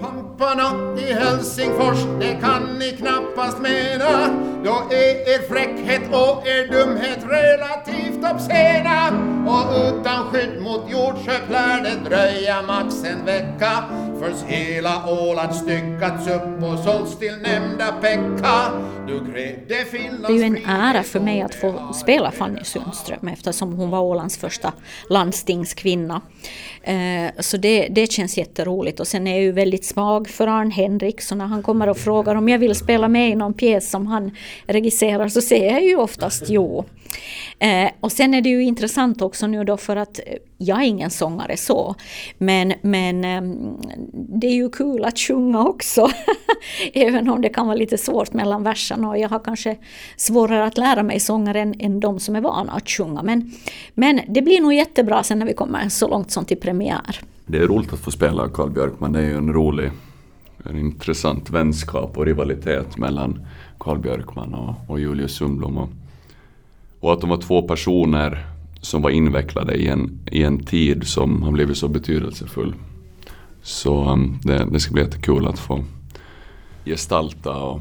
Pamparna 0.00 0.98
i 0.98 1.12
Helsingfors, 1.12 1.98
det 2.20 2.38
kan 2.40 2.78
ni 2.78 2.90
knappast 2.90 3.58
mena. 3.58 4.28
Då 4.64 4.82
är 4.90 5.34
er 5.34 5.48
fräckhet 5.48 6.02
och 6.08 6.46
er 6.46 6.66
dumhet 6.72 7.24
relativt 7.24 8.32
obscena. 8.32 9.08
Och 9.46 9.64
utan 9.88 10.24
skydd 10.24 10.62
mot 10.62 10.90
jordsköp 10.90 11.50
lär 11.50 11.82
det 11.82 12.08
dröja 12.08 12.62
max 12.62 13.04
en 13.04 13.24
vecka. 13.24 13.84
Först 14.20 14.44
hela 14.46 15.10
Åland 15.10 15.54
styckats 15.54 16.28
upp 16.28 16.62
och 16.62 16.78
sålts 16.78 17.18
till 17.18 17.36
nämnda 17.42 17.92
Pekka. 18.00 18.72
Det 19.68 19.74
är 20.28 20.32
ju 20.32 20.42
en 20.42 20.56
ära 20.66 21.02
för 21.02 21.20
mig 21.20 21.42
att 21.42 21.54
få 21.54 21.92
spela 21.92 22.30
Fanny 22.30 22.64
Sundström 22.64 23.28
eftersom 23.28 23.72
hon 23.72 23.90
var 23.90 24.00
Ålands 24.00 24.38
första 24.38 24.72
landstingskvinna. 25.08 26.20
Eh, 26.82 27.30
så 27.38 27.56
det, 27.56 27.88
det 27.90 28.12
känns 28.12 28.38
jätteroligt 28.38 29.00
och 29.00 29.06
sen 29.06 29.26
är 29.26 29.30
jag 29.30 29.42
ju 29.42 29.52
väldigt 29.52 29.84
svag 29.90 30.28
för 30.28 30.46
Arn 30.46 30.70
Henrik 30.70 31.20
så 31.20 31.34
när 31.34 31.46
han 31.46 31.62
kommer 31.62 31.88
och 31.88 31.98
frågar 31.98 32.34
om 32.34 32.48
jag 32.48 32.58
vill 32.58 32.74
spela 32.74 33.08
med 33.08 33.30
i 33.30 33.34
någon 33.34 33.54
pjäs 33.54 33.90
som 33.90 34.06
han 34.06 34.30
regisserar 34.66 35.28
så 35.28 35.40
säger 35.40 35.72
jag 35.72 35.84
ju 35.84 35.96
oftast 35.96 36.44
jo. 36.48 36.84
Eh, 37.58 37.90
och 38.00 38.12
sen 38.12 38.34
är 38.34 38.40
det 38.40 38.48
ju 38.48 38.62
intressant 38.62 39.22
också 39.22 39.46
nu 39.46 39.64
då 39.64 39.76
för 39.76 39.96
att 39.96 40.18
eh, 40.18 40.34
jag 40.58 40.78
är 40.78 40.86
ingen 40.86 41.10
sångare 41.10 41.56
så, 41.56 41.94
men, 42.38 42.72
men 42.82 43.24
eh, 43.24 43.42
det 44.12 44.46
är 44.46 44.54
ju 44.54 44.70
kul 44.70 45.04
att 45.04 45.18
sjunga 45.18 45.64
också. 45.64 46.10
Även 46.94 47.28
om 47.28 47.40
det 47.40 47.48
kan 47.48 47.66
vara 47.66 47.76
lite 47.76 47.98
svårt 47.98 48.32
mellan 48.32 48.62
verserna 48.62 49.08
och 49.08 49.18
jag 49.18 49.28
har 49.28 49.38
kanske 49.38 49.76
svårare 50.16 50.64
att 50.64 50.78
lära 50.78 51.02
mig 51.02 51.20
sånger 51.20 51.54
än, 51.54 51.80
än 51.80 52.00
de 52.00 52.20
som 52.20 52.36
är 52.36 52.40
vana 52.40 52.72
att 52.72 52.90
sjunga. 52.90 53.22
Men, 53.22 53.52
men 53.94 54.20
det 54.28 54.42
blir 54.42 54.60
nog 54.60 54.74
jättebra 54.74 55.22
sen 55.22 55.38
när 55.38 55.46
vi 55.46 55.54
kommer 55.54 55.88
så 55.88 56.08
långt 56.08 56.30
som 56.30 56.44
till 56.44 56.60
premiär. 56.60 57.20
Det 57.50 57.58
är 57.58 57.66
roligt 57.66 57.92
att 57.92 57.98
få 57.98 58.10
spela 58.10 58.48
Karl 58.48 58.70
Björkman, 58.70 59.12
det 59.12 59.20
är 59.20 59.24
ju 59.24 59.36
en 59.36 59.52
rolig, 59.52 59.90
en 60.64 60.78
intressant 60.78 61.50
vänskap 61.50 62.18
och 62.18 62.26
rivalitet 62.26 62.98
mellan 62.98 63.46
Karl 63.78 63.98
Björkman 63.98 64.54
och, 64.54 64.74
och 64.86 65.00
Julius 65.00 65.32
Sundblom. 65.32 65.78
Och, 65.78 65.88
och 67.00 67.12
att 67.12 67.20
de 67.20 67.30
var 67.30 67.36
två 67.36 67.62
personer 67.62 68.46
som 68.80 69.02
var 69.02 69.10
invecklade 69.10 69.74
i 69.74 69.88
en, 69.88 70.18
i 70.30 70.42
en 70.42 70.64
tid 70.64 71.06
som 71.06 71.42
har 71.42 71.52
blivit 71.52 71.76
så 71.76 71.88
betydelsefull. 71.88 72.74
Så 73.62 74.12
um, 74.12 74.38
det, 74.42 74.66
det 74.72 74.80
ska 74.80 74.92
bli 74.92 75.02
jättekul 75.02 75.46
att 75.46 75.58
få 75.58 75.84
gestalta 76.84 77.56
och, 77.56 77.80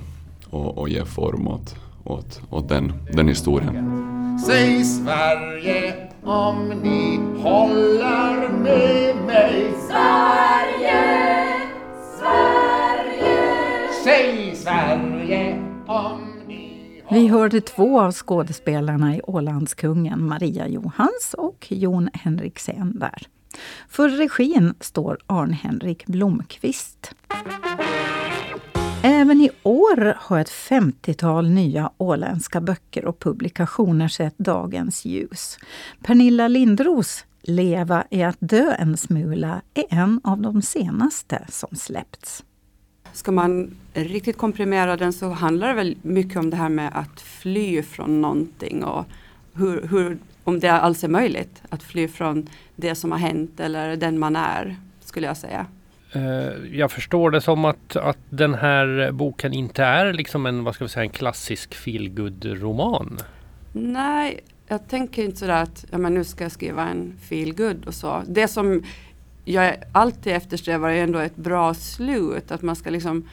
och, 0.50 0.78
och 0.78 0.90
ge 0.90 1.06
form 1.06 1.48
åt, 1.48 1.76
åt, 2.04 2.42
åt 2.50 2.70
den, 2.70 2.94
den 3.14 3.28
historien. 3.28 4.10
Säg 4.46 4.84
Sverige 4.84 6.10
om 6.24 6.74
ni 6.84 7.20
håller 7.42 8.50
med 8.50 8.79
vi 17.12 17.28
hörde 17.28 17.62
två 17.62 18.02
av 18.02 18.12
skådespelarna 18.12 19.16
i 19.16 19.22
Ålandskungen, 19.22 20.28
Maria 20.28 20.68
Johans 20.68 21.36
och 21.38 21.68
Jon 21.70 22.10
Henriksen 22.14 23.00
där. 23.00 23.28
För 23.90 24.10
regin 24.10 24.74
står 24.80 25.18
Arn-Henrik 25.28 26.06
Blomqvist. 26.06 27.16
Även 29.04 29.42
i 29.42 29.50
år 29.64 30.14
har 30.18 30.40
ett 30.40 30.50
50-tal 30.50 31.50
nya 31.50 31.92
åländska 31.98 32.62
böcker 32.62 33.06
och 33.06 33.20
publikationer 33.20 34.08
sett 34.08 34.38
dagens 34.38 35.06
ljus. 35.06 35.58
Pernilla 36.04 36.48
Lindros 36.48 37.26
Leva 37.42 38.04
är 38.10 38.28
att 38.28 38.38
dö 38.40 38.74
en 38.74 38.98
smula 38.98 39.62
är 39.74 39.86
en 39.90 40.22
av 40.24 40.42
de 40.42 40.62
senaste 40.62 41.46
som 41.50 41.76
släppts. 41.76 42.44
Ska 43.14 43.32
man 43.32 43.76
riktigt 43.94 44.38
komprimera 44.38 44.98
den 44.98 45.14
så 45.14 45.30
handlar 45.30 45.68
det 45.68 45.74
väl 45.74 45.98
mycket 46.02 46.38
om 46.38 46.50
det 46.50 46.58
här 46.58 46.70
med 46.70 46.92
att 46.94 47.22
fly 47.22 47.84
från 47.84 48.22
någonting 48.22 48.84
och 48.84 49.06
hur, 49.54 49.88
hur, 49.88 50.18
om 50.44 50.60
det 50.60 50.70
alls 50.70 51.04
är 51.04 51.08
möjligt 51.08 51.62
att 51.70 51.84
fly 51.84 52.08
från 52.08 52.50
det 52.76 52.96
som 52.96 53.12
har 53.12 53.20
hänt 53.20 53.60
eller 53.60 53.96
den 53.96 54.20
man 54.20 54.36
är, 54.36 54.76
skulle 55.02 55.28
jag 55.28 55.38
säga. 55.38 55.66
Eh, 56.14 56.78
jag 56.80 56.92
förstår 56.92 57.32
det 57.32 57.42
som 57.42 57.66
att, 57.66 57.96
att 57.96 58.18
den 58.30 58.54
här 58.54 59.12
boken 59.12 59.54
inte 59.54 59.84
är 59.84 60.14
liksom 60.14 60.46
en, 60.46 60.64
vad 60.64 60.76
ska 60.76 60.84
vi 60.84 60.90
säga, 60.90 61.04
en 61.04 61.10
klassisk 61.10 61.76
feelgood-roman. 61.76 63.20
Nej, 63.74 64.40
jag 64.68 64.88
tänker 64.88 65.24
inte 65.24 65.38
sådär 65.38 65.64
att 65.64 65.86
ja, 65.92 65.98
men 65.98 66.14
nu 66.14 66.24
ska 66.24 66.44
jag 66.44 66.52
skriva 66.52 66.88
en 66.88 67.14
feelgood 67.30 67.86
och 67.86 67.94
så. 67.94 68.24
Det 68.28 68.48
som 68.48 68.84
jag 69.50 69.76
alltid 69.92 70.34
eftersträvar 70.34 70.90
är 70.90 71.04
ändå 71.04 71.20
ett 71.20 71.36
bra 71.36 71.74
slut. 71.74 72.52
Att 72.52 72.62
man 72.62 72.76
ska 72.76 72.90
liksom, 72.90 73.30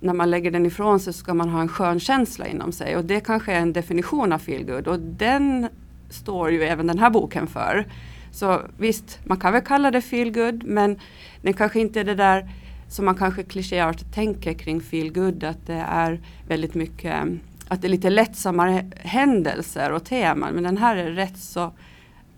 när 0.00 0.14
man 0.14 0.30
lägger 0.30 0.50
den 0.50 0.66
ifrån 0.66 1.00
sig 1.00 1.12
ska 1.12 1.34
man 1.34 1.48
ha 1.48 1.60
en 1.60 1.68
skön 1.68 2.00
känsla 2.00 2.46
inom 2.46 2.72
sig. 2.72 2.96
Och 2.96 3.04
det 3.04 3.20
kanske 3.20 3.52
är 3.52 3.60
en 3.60 3.72
definition 3.72 4.32
av 4.32 4.38
feelgood. 4.38 4.88
Och 4.88 5.00
den 5.00 5.68
står 6.10 6.50
ju 6.50 6.62
även 6.62 6.86
den 6.86 6.98
här 6.98 7.10
boken 7.10 7.46
för. 7.46 7.86
Så 8.32 8.60
visst, 8.78 9.20
man 9.24 9.38
kan 9.38 9.52
väl 9.52 9.62
kalla 9.62 9.90
det 9.90 10.00
feelgood 10.00 10.64
men 10.64 10.98
det 11.42 11.52
kanske 11.52 11.80
inte 11.80 12.00
är 12.00 12.04
det 12.04 12.14
där 12.14 12.48
som 12.88 13.04
man 13.04 13.14
kanske 13.14 13.42
klichéartat 13.42 14.14
tänker 14.14 14.52
kring 14.52 14.80
feelgood. 14.80 15.44
Att 15.44 15.66
det 15.66 15.84
är 15.88 16.20
väldigt 16.48 16.74
mycket, 16.74 17.24
att 17.68 17.82
det 17.82 17.86
är 17.86 17.90
lite 17.90 18.10
lättsammare 18.10 18.90
händelser 18.96 19.92
och 19.92 20.04
teman. 20.04 20.54
Men 20.54 20.64
den 20.64 20.76
här 20.76 20.96
är 20.96 21.10
rätt 21.10 21.38
så, 21.38 21.72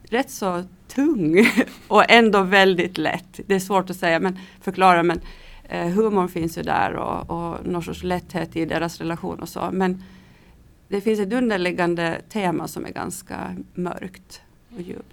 rätt 0.03 0.31
så 0.31 0.65
tung 0.89 1.47
och 1.89 2.11
ändå 2.11 2.43
väldigt 2.43 2.99
lätt. 2.99 3.41
Det 3.47 3.55
är 3.55 3.61
svårt 3.61 3.91
att 3.91 3.97
säga 3.97 4.21
men 4.21 4.39
förklara 4.61 5.03
men 5.03 5.21
eh, 5.69 5.87
humorn 5.87 6.29
finns 6.29 6.59
ju 6.59 6.63
där 6.63 6.93
och, 6.95 7.31
och 7.31 7.67
någon 7.67 7.83
sorts 7.83 8.03
lätthet 8.03 8.57
i 8.57 8.65
deras 8.65 8.99
relation 8.99 9.41
och 9.41 9.49
så. 9.49 9.69
Men 9.73 10.03
det 10.89 11.01
finns 11.01 11.21
ett 11.21 11.33
underliggande 11.33 12.21
tema 12.29 12.69
som 12.69 12.87
är 12.87 12.91
ganska 12.91 13.57
mörkt 13.75 14.43
och 14.75 14.83
djupt. 14.83 15.13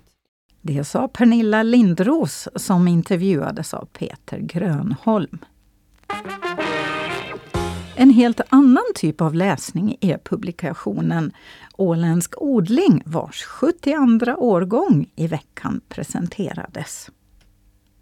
Det 0.61 0.83
sa 0.83 1.07
Pernilla 1.07 1.63
Lindros 1.63 2.47
som 2.55 2.87
intervjuades 2.87 3.73
av 3.73 3.85
Peter 3.85 4.39
Grönholm. 4.39 5.37
En 7.95 8.09
helt 8.09 8.41
annan 8.49 8.83
typ 8.95 9.21
av 9.21 9.35
läsning 9.35 9.97
är 10.01 10.17
publikationen 10.17 11.31
Åländsk 11.77 12.41
odling 12.41 13.01
vars 13.05 13.43
72 13.43 13.95
årgång 14.37 15.09
i 15.15 15.27
veckan 15.27 15.81
presenterades. 15.89 17.09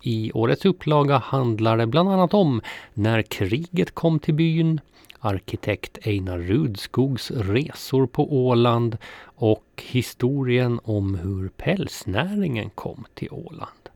I 0.01 0.31
årets 0.31 0.65
upplaga 0.65 1.17
handlar 1.17 1.77
det 1.77 1.87
bland 1.87 2.09
annat 2.09 2.33
om 2.33 2.61
när 2.93 3.21
kriget 3.21 3.95
kom 3.95 4.19
till 4.19 4.33
byn, 4.33 4.81
arkitekt 5.19 5.97
Einar 6.07 6.39
Rudskogs 6.39 7.31
resor 7.31 8.07
på 8.07 8.47
Åland 8.47 8.97
och 9.23 9.83
historien 9.85 10.79
om 10.83 11.15
hur 11.15 11.49
pälsnäringen 11.49 12.69
kom 12.69 13.05
till 13.13 13.31
Åland. 13.31 13.89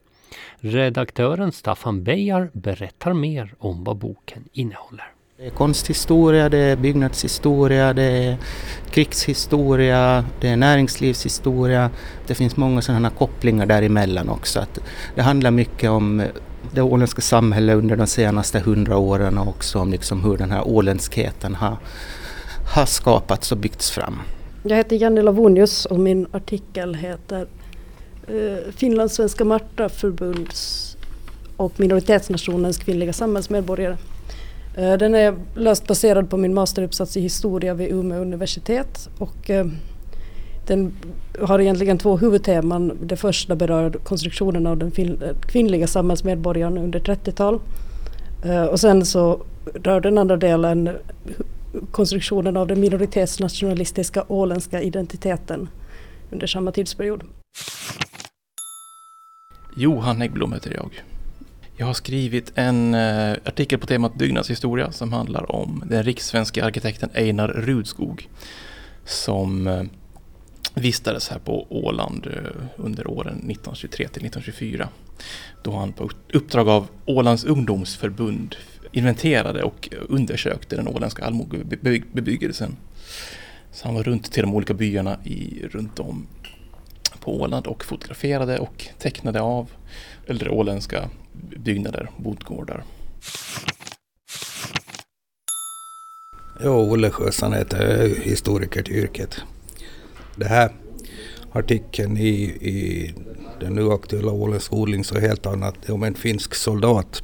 Redaktören 0.58 1.52
Staffan 1.52 2.04
Bejar 2.04 2.50
berättar 2.54 3.14
mer 3.14 3.54
om 3.60 3.84
vad 3.84 3.98
boken 3.98 4.44
innehåller. 4.52 5.15
Det 5.38 5.46
är 5.46 5.50
konsthistoria, 5.50 6.50
det 6.50 6.58
är 6.58 6.76
byggnadshistoria, 6.76 7.94
det 7.94 8.04
är 8.04 8.38
krigshistoria, 8.92 10.26
det 10.42 10.48
är 10.48 10.58
näringslivshistoria. 10.58 11.90
Det 12.28 12.36
finns 12.36 12.58
många 12.58 12.82
sådana 12.82 13.10
kopplingar 13.10 13.66
däremellan 13.66 14.30
också. 14.30 14.60
Att 14.60 14.80
det 15.16 15.22
handlar 15.22 15.52
mycket 15.52 15.90
om 15.90 16.24
det 16.72 16.82
åländska 16.82 17.22
samhället 17.22 17.76
under 17.76 17.96
de 17.96 18.08
senaste 18.08 18.60
hundra 18.60 18.98
åren 18.98 19.38
och 19.38 19.48
också 19.48 19.80
om 19.80 19.92
liksom 19.92 20.24
hur 20.24 20.38
den 20.38 20.52
här 20.52 20.68
åländskheten 20.68 21.56
har, 21.56 21.78
har 22.76 22.86
skapats 22.86 23.52
och 23.52 23.58
byggts 23.58 23.92
fram. 23.92 24.22
Jag 24.64 24.78
heter 24.78 24.96
Jenny 24.96 25.22
Lavonius 25.22 25.86
och 25.86 26.00
min 26.00 26.28
artikel 26.32 26.96
heter 26.96 27.48
eh, 28.28 28.74
Finlandssvenska 28.76 29.46
Marta-förbunds 29.46 30.98
och 31.58 31.80
minoritetsnationens 31.80 32.78
kvinnliga 32.78 33.14
samhällsmedborgare. 33.14 33.98
Eh, 34.78 34.98
den 34.98 35.16
är 35.16 35.36
löst 35.56 35.88
baserad 35.88 36.30
på 36.30 36.38
min 36.38 36.54
masteruppsats 36.54 37.18
i 37.18 37.22
historia 37.22 37.74
vid 37.74 37.92
Umeå 37.92 38.22
universitet 38.22 39.10
och 39.18 39.50
eh, 39.50 39.66
den 40.68 40.94
har 41.42 41.60
egentligen 41.60 41.98
två 41.98 42.18
huvudteman. 42.18 42.98
Det 43.02 43.18
första 43.18 43.56
berör 43.56 43.92
konstruktionen 43.92 44.68
av 44.68 44.78
den 44.78 44.92
kvinnliga 45.42 45.88
samhällsmedborgaren 45.88 46.78
under 46.78 47.00
30-tal. 47.00 47.60
Eh, 48.46 48.64
och 48.64 48.80
sen 48.80 49.06
så 49.06 49.42
rör 49.74 50.02
den 50.02 50.18
andra 50.18 50.38
delen 50.38 50.90
konstruktionen 51.92 52.58
av 52.58 52.68
den 52.68 52.80
minoritetsnationalistiska 52.80 54.24
åländska 54.28 54.82
identiteten 54.82 55.70
under 56.32 56.48
samma 56.48 56.72
tidsperiod. 56.72 57.24
Johan 59.78 60.22
Häggblom 60.22 60.54
heter 60.54 60.74
jag. 60.74 61.15
Jag 61.78 61.86
har 61.86 61.94
skrivit 61.94 62.52
en 62.56 62.94
eh, 62.94 63.32
artikel 63.32 63.80
på 63.80 63.88
temat 63.88 64.16
byggnadshistoria 64.16 64.92
som 64.92 65.14
handlar 65.14 65.52
om 65.52 65.84
den 65.86 66.04
rikssvenska 66.04 66.66
arkitekten 66.66 67.10
Einar 67.14 67.48
Rudskog 67.48 68.30
som 69.06 69.68
eh, 69.68 69.84
vistades 70.74 71.30
här 71.30 71.40
på 71.40 71.68
Åland 71.70 72.28
eh, 72.28 72.62
under 72.76 73.08
åren 73.08 73.34
1923 73.34 73.98
till 73.98 74.26
1924 74.26 74.90
då 75.64 75.72
han 75.72 75.94
på 75.94 76.10
uppdrag 76.34 76.70
av 76.70 76.88
Ålands 77.06 77.44
ungdomsförbund 77.44 78.56
inventerade 78.92 79.64
och 79.64 79.90
undersökte 80.10 80.76
den 80.76 80.88
åländska 80.88 81.26
allmogebebyggelsen. 81.26 82.76
Så 83.72 83.88
han 83.88 83.96
var 83.96 84.04
runt 84.04 84.32
till 84.32 84.44
de 84.44 84.54
olika 84.54 84.74
byarna 84.74 85.18
i, 85.24 85.68
runt 85.72 86.00
om 86.00 86.28
på 87.20 87.42
Åland 87.42 87.68
och 87.68 87.86
fotograferade 87.86 88.60
och 88.60 88.88
tecknade 89.00 89.42
av 89.42 89.70
äldre 90.28 90.50
åländska 90.50 91.10
byggnader, 91.58 92.10
bondgårdar. 92.18 92.84
Ja, 96.64 96.70
Olle 96.70 97.12
Sjösson 97.12 97.54
heter 97.54 97.98
jag, 97.98 98.10
historiker 98.10 98.84
till 98.84 98.96
yrket. 98.96 99.38
Det 100.36 100.46
här 100.46 100.72
artikeln 101.52 102.18
i, 102.18 102.34
i 102.62 103.14
den 103.60 103.74
nu 103.74 103.92
aktuella 103.92 104.32
Åländsk 104.32 104.74
odling 104.74 105.04
så 105.04 105.20
helt 105.20 105.46
annat. 105.46 105.76
Det 105.82 105.90
är 105.90 105.94
om 105.94 106.04
en 106.04 106.16
finsk 106.16 106.56
soldat 106.56 107.22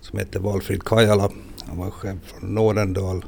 som 0.00 0.18
heter 0.18 0.40
Valfrid 0.40 0.84
Kajala. 0.84 1.30
Han 1.66 1.78
var 1.78 1.90
chef 1.90 2.16
från 2.24 2.54
Nådendal 2.54 3.24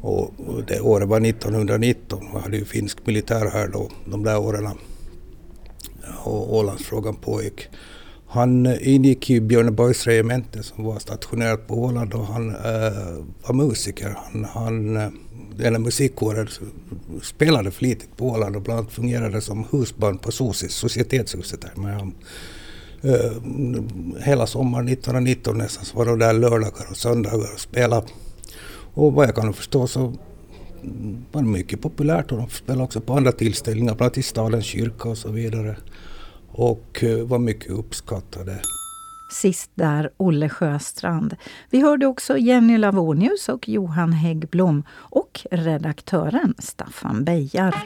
och 0.00 0.34
det 0.66 0.80
året 0.80 1.08
var 1.08 1.20
1919. 1.20 2.20
Vi 2.34 2.40
hade 2.40 2.56
ju 2.56 2.64
finsk 2.64 3.06
militär 3.06 3.50
här 3.50 3.68
då, 3.68 3.90
de 4.04 4.24
där 4.24 4.38
åren. 4.38 4.78
Och 6.24 6.56
Ålandsfrågan 6.56 7.16
pågick. 7.16 7.68
Han 8.34 8.66
ingick 8.80 9.30
i 9.30 9.40
Björneborgs 9.40 10.06
regemente 10.06 10.62
som 10.62 10.84
var 10.84 10.98
stationerat 10.98 11.66
på 11.66 11.74
Åland 11.74 12.14
och 12.14 12.26
han 12.26 12.50
äh, 12.50 13.24
var 13.46 13.52
musiker. 13.52 14.16
Han, 14.16 14.44
han 14.44 14.96
eh, 14.96 15.08
eller 15.66 15.78
musikkåren 15.78 16.48
spelade 17.22 17.70
flitigt 17.70 18.16
på 18.16 18.28
Åland 18.28 18.56
och 18.56 18.62
bland 18.62 18.80
annat 18.80 18.92
fungerade 18.92 19.40
som 19.40 19.64
husband 19.70 20.22
på 20.22 20.32
SOSIS, 20.32 20.72
Societetshuset 20.74 21.60
där. 21.60 21.72
Men 21.74 21.94
han, 21.94 22.14
äh, 23.02 24.22
hela 24.24 24.46
sommaren 24.46 24.88
1919 24.88 25.58
nästan 25.58 25.84
så 25.84 25.98
var 25.98 26.06
de 26.06 26.18
där 26.18 26.32
lördagar 26.32 26.86
och 26.90 26.96
söndagar 26.96 27.52
och 27.54 27.60
spelade. 27.60 28.06
Och 28.94 29.12
vad 29.12 29.28
jag 29.28 29.34
kan 29.34 29.54
förstå 29.54 29.86
så 29.86 30.14
var 31.32 31.42
det 31.42 31.48
mycket 31.48 31.80
populärt 31.80 32.32
och 32.32 32.38
de 32.38 32.48
spelade 32.48 32.84
också 32.84 33.00
på 33.00 33.14
andra 33.14 33.32
tillställningar, 33.32 33.94
bland 33.94 34.02
annat 34.02 34.18
i 34.18 34.22
stadens 34.22 34.64
kyrka 34.64 35.08
och 35.08 35.18
så 35.18 35.28
vidare 35.28 35.76
och 36.54 37.04
eh, 37.04 37.26
var 37.26 37.38
mycket 37.38 37.70
uppskattade. 37.70 38.60
Sist 39.30 39.70
där 39.74 40.10
Olle 40.16 40.48
Sjöstrand. 40.48 41.36
Vi 41.70 41.80
hörde 41.80 42.06
också 42.06 42.38
Jenny 42.38 42.78
Lavonius 42.78 43.48
och 43.48 43.68
Johan 43.68 44.12
Häggblom 44.12 44.84
och 44.90 45.46
redaktören 45.50 46.54
Staffan 46.58 47.24
Bejar. 47.24 47.84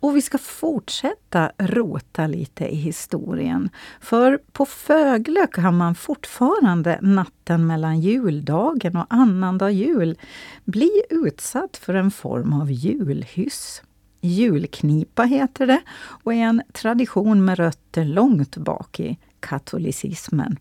Och 0.00 0.16
vi 0.16 0.22
ska 0.22 0.38
fortsätta 0.38 1.52
rota 1.58 2.26
lite 2.26 2.66
i 2.66 2.76
historien. 2.76 3.70
För 4.00 4.40
på 4.52 4.66
Föglö 4.66 5.46
kan 5.46 5.76
man 5.76 5.94
fortfarande 5.94 6.98
natten 7.02 7.66
mellan 7.66 8.00
juldagen 8.00 8.96
och 8.96 9.06
annandag 9.08 9.70
jul 9.70 10.18
bli 10.64 10.90
utsatt 11.10 11.76
för 11.76 11.94
en 11.94 12.10
form 12.10 12.52
av 12.52 12.70
julhyss. 12.70 13.82
Julknipa 14.24 15.22
heter 15.22 15.66
det 15.66 15.80
och 16.22 16.34
är 16.34 16.38
en 16.38 16.62
tradition 16.72 17.44
med 17.44 17.58
rötter 17.58 18.04
långt 18.04 18.56
bak 18.56 19.00
i 19.00 19.18
katolicismen. 19.40 20.56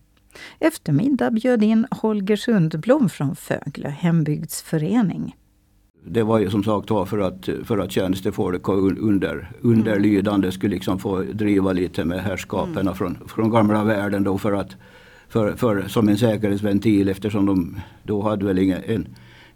Eftermiddag 0.60 1.32
bjöd 1.32 1.64
in 1.64 1.88
Holger 1.92 2.36
Sundblom 2.36 3.10
från 3.10 3.36
Föglö 3.36 3.90
hembygdsförening. 3.90 5.36
Det 6.06 6.24
var 6.24 6.40
ju 6.40 6.50
som 6.50 6.64
sagt 6.64 6.90
var 6.90 7.06
för 7.06 7.20
att, 7.20 7.50
för 7.64 7.78
att 7.78 7.92
tjänstefolk 7.92 8.70
och 8.70 8.78
under, 8.78 9.52
underlydande 9.62 10.52
skulle 10.52 10.76
liksom 10.76 11.00
få 11.00 11.22
driva 11.22 11.74
lite 11.74 12.06
med 12.06 12.24
härskaperna 12.24 12.82
mm. 12.82 12.96
från, 12.96 13.18
från 13.28 13.50
gamla 13.50 13.84
världen 13.84 14.24
då 14.24 14.38
för 14.38 14.54
att 14.54 14.76
för, 15.28 15.56
för, 15.56 15.88
som 15.88 16.10
en 16.10 16.18
säkerhetsventil 16.18 17.10
eftersom 17.10 17.46
de 17.46 17.80
då 18.04 18.22
hade 18.22 18.46
väl 18.46 18.60
ingen, 18.60 18.82
en, 18.86 19.08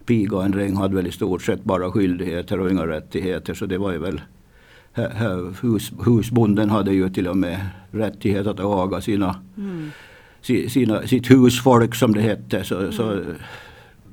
piga 0.08 0.38
och 0.38 0.46
en 0.46 0.52
dräng 0.52 0.76
hade 0.76 0.96
väl 0.96 1.08
i 1.08 1.12
stort 1.12 1.42
sett 1.42 1.64
bara 1.64 1.92
skyldigheter 1.92 2.60
och 2.60 2.72
inga 2.72 2.88
rättigheter. 2.88 3.54
Så 3.54 3.66
det 3.66 3.78
var 3.78 3.92
ju 3.92 3.98
väl 3.98 4.22
hus, 5.62 5.92
husbonden 6.06 6.70
hade 6.70 6.94
ju 6.94 7.10
till 7.10 7.28
och 7.28 7.38
med 7.38 7.60
rättighet 7.92 8.48
att 8.48 8.60
aga 8.60 9.02
sina, 9.02 9.36
mm. 9.58 9.92
sina, 10.70 11.08
sitt 11.08 11.32
husfolk 11.32 11.96
som 11.96 12.14
det 12.14 12.22
hette. 12.22 12.64
Så, 12.64 12.80
mm. 12.80 12.92
så, 12.92 13.22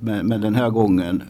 men, 0.01 0.27
men, 0.27 0.41
den 0.41 0.55
här 0.55 0.71
gången 0.71 1.23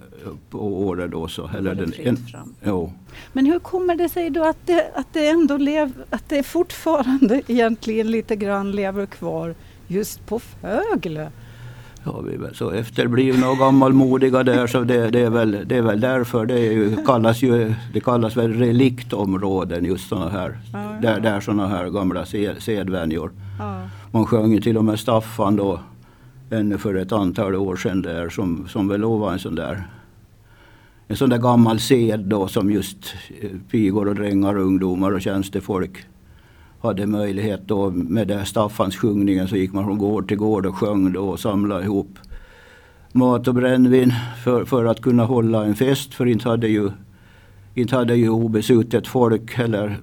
på 0.50 0.86
året 0.86 1.10
då 1.10 1.28
så. 1.28 1.50
Eller 1.58 1.74
den, 1.74 1.92
en, 1.98 2.16
jo. 2.64 2.92
Men 3.32 3.46
hur 3.46 3.58
kommer 3.58 3.96
det 3.96 4.08
sig 4.08 4.30
då 4.30 4.44
att 4.44 4.66
det, 4.66 4.90
att 4.94 5.12
det 5.12 5.28
ändå 5.28 5.56
lev, 5.56 5.92
att 6.10 6.28
det 6.28 6.42
fortfarande 6.42 7.42
egentligen 7.52 8.10
lite 8.10 8.36
grann 8.36 8.72
lever 8.72 9.06
kvar 9.06 9.54
just 9.86 10.26
på 10.26 10.38
Fögle? 10.38 11.30
Ja, 12.04 12.20
vi 12.20 12.34
är 12.34 12.38
väl 12.38 12.54
så 12.54 12.70
efterblivna 12.70 13.50
och 13.50 13.58
gammalmodiga 13.58 14.42
där 14.42 14.66
så 14.66 14.80
det, 14.80 15.10
det, 15.10 15.20
är, 15.20 15.30
väl, 15.30 15.58
det 15.66 15.76
är 15.76 15.82
väl 15.82 16.00
därför. 16.00 16.46
Det, 16.46 16.58
ju, 16.60 16.96
kallas 16.96 17.42
ju, 17.42 17.74
det 17.92 18.00
kallas 18.00 18.36
väl 18.36 18.52
reliktområden 18.52 19.84
just 19.84 20.08
sådana 20.08 20.30
här. 20.30 20.58
Ja, 20.72 20.84
ja. 20.84 21.00
Där, 21.02 21.20
där 21.20 21.40
sådana 21.40 21.66
här 21.66 21.88
gamla 21.90 22.26
sed, 22.26 22.62
sedvänjor. 22.62 23.32
Ja. 23.58 23.88
Man 24.10 24.26
sjöng 24.26 24.52
ju 24.52 24.60
till 24.60 24.76
och 24.76 24.84
med 24.84 24.98
Staffan 24.98 25.56
då 25.56 25.80
ännu 26.50 26.78
för 26.78 26.94
ett 26.94 27.12
antal 27.12 27.54
år 27.54 27.76
sedan 27.76 28.02
där 28.02 28.28
som, 28.28 28.68
som 28.68 28.88
väl 28.88 29.04
var 29.04 29.32
en 29.32 29.38
sån 29.38 29.54
där 29.54 29.84
en 31.08 31.16
sån 31.16 31.30
där 31.30 31.38
gammal 31.38 31.80
sed 31.80 32.20
då 32.20 32.48
som 32.48 32.70
just 32.70 33.14
pigor 33.70 34.08
och 34.08 34.14
drängar, 34.14 34.58
ungdomar 34.58 35.12
och 35.12 35.22
tjänstefolk 35.22 36.06
hade 36.84 37.06
möjlighet 37.06 37.60
då 37.66 37.90
med 37.90 38.28
det 38.28 38.44
Staffans 38.44 38.96
sjungningen 38.96 39.48
så 39.48 39.56
gick 39.56 39.72
man 39.72 39.84
från 39.84 39.98
gård 39.98 40.28
till 40.28 40.36
gård 40.36 40.66
och 40.66 40.76
sjöng 40.76 41.12
då 41.12 41.28
och 41.28 41.40
samlade 41.40 41.84
ihop 41.84 42.18
mat 43.12 43.48
och 43.48 43.54
brännvin 43.54 44.12
för, 44.44 44.64
för 44.64 44.84
att 44.84 45.00
kunna 45.00 45.24
hålla 45.24 45.64
en 45.64 45.74
fest. 45.74 46.14
För 46.14 46.26
inte 46.26 46.48
hade 46.48 46.68
ju, 46.68 46.90
inte 47.74 47.96
hade 47.96 48.16
ju 48.16 48.28
obesuttet 48.28 49.06
folk 49.06 49.58
eller 49.58 49.98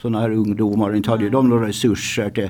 sådana 0.00 0.20
här 0.20 0.30
ungdomar, 0.30 0.94
inte 0.94 1.10
hade 1.10 1.24
ju 1.24 1.30
de 1.30 1.48
några 1.48 1.68
resurser 1.68 2.30
till, 2.30 2.48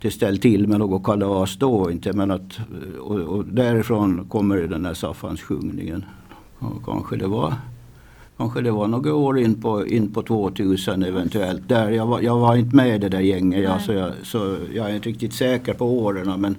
till 0.00 0.12
ställ 0.12 0.38
till 0.38 0.68
med 0.68 0.78
något 0.78 1.04
kalas 1.04 1.56
då 1.56 1.90
inte. 1.90 2.12
Men 2.12 2.30
att, 2.30 2.60
och, 3.00 3.20
och 3.20 3.44
därifrån 3.44 4.28
kommer 4.28 4.56
den 4.56 4.86
här 4.86 4.94
Saffans 4.94 5.40
sjungningen. 5.40 6.04
Och 6.58 6.84
kanske 6.84 7.16
det 7.16 7.26
var 7.26 7.54
Kanske 8.38 8.60
det 8.60 8.70
var 8.70 8.88
några 8.88 9.14
år 9.14 9.38
in 9.38 9.62
på, 9.62 9.86
in 9.86 10.12
på 10.12 10.22
2000 10.22 11.02
eventuellt. 11.02 11.68
Där 11.68 11.90
jag, 11.90 12.06
var, 12.06 12.20
jag 12.20 12.38
var 12.38 12.56
inte 12.56 12.76
med 12.76 12.94
i 12.94 12.98
det 12.98 13.08
där 13.08 13.20
gänget 13.20 13.62
ja, 13.62 13.78
så, 13.78 13.92
jag, 13.92 14.12
så 14.22 14.56
jag 14.74 14.90
är 14.90 14.94
inte 14.94 15.08
riktigt 15.08 15.34
säker 15.34 15.74
på 15.74 15.98
åren. 15.98 16.40
Men, 16.40 16.56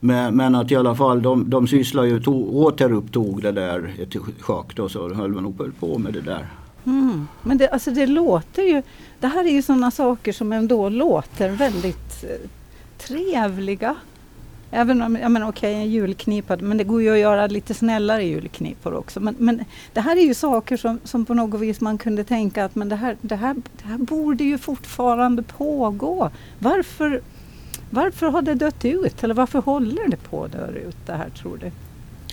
men, 0.00 0.36
men, 0.36 0.54
att 0.54 0.70
i 0.70 0.76
alla 0.76 0.94
fall 0.94 1.22
de, 1.22 1.50
de 1.50 1.66
sysslar 1.66 2.04
ju, 2.04 2.22
to, 2.22 2.64
återupptog 2.64 3.42
det 3.42 3.52
där 3.52 3.94
ett 3.98 4.16
schack 4.40 4.76
då 4.76 4.88
så 4.88 5.14
höll 5.14 5.30
man 5.32 5.42
nog 5.42 5.80
på 5.80 5.98
med 5.98 6.12
det 6.12 6.20
där. 6.20 6.46
Mm. 6.84 7.28
Men 7.42 7.58
det, 7.58 7.68
alltså 7.68 7.90
det 7.90 8.06
låter 8.06 8.62
ju, 8.62 8.82
det 9.20 9.26
här 9.26 9.44
är 9.44 9.50
ju 9.50 9.62
sådana 9.62 9.90
saker 9.90 10.32
som 10.32 10.52
ändå 10.52 10.88
låter 10.88 11.50
väldigt 11.50 12.24
eh, 12.24 12.50
trevliga. 12.98 13.96
Även 14.70 15.02
om, 15.02 15.16
jag 15.16 15.30
menar 15.30 15.48
okej, 15.48 15.72
okay, 15.72 15.82
en 15.82 15.90
julknipa, 15.90 16.56
men 16.56 16.76
det 16.76 16.84
går 16.84 17.02
ju 17.02 17.10
att 17.10 17.18
göra 17.18 17.46
lite 17.46 17.74
snällare 17.74 18.24
julknipor 18.24 18.94
också. 18.94 19.20
Men, 19.20 19.34
men 19.38 19.64
det 19.92 20.00
här 20.00 20.16
är 20.16 20.20
ju 20.20 20.34
saker 20.34 20.76
som, 20.76 20.98
som 21.04 21.24
på 21.24 21.34
något 21.34 21.60
vis 21.60 21.80
man 21.80 21.98
kunde 21.98 22.24
tänka 22.24 22.64
att 22.64 22.74
men 22.74 22.88
det 22.88 22.96
här, 22.96 23.16
det, 23.20 23.36
här, 23.36 23.54
det 23.54 23.88
här 23.88 23.98
borde 23.98 24.44
ju 24.44 24.58
fortfarande 24.58 25.42
pågå. 25.42 26.30
Varför, 26.58 27.22
varför 27.90 28.26
har 28.26 28.42
det 28.42 28.54
dött 28.54 28.84
ut? 28.84 29.24
Eller 29.24 29.34
varför 29.34 29.58
håller 29.58 30.08
det 30.08 30.16
på 30.16 30.44
att 30.44 30.52
dö 30.52 30.68
ut 30.68 30.96
det 31.06 31.12
här 31.12 31.30
tror 31.30 31.56
du? 31.56 31.70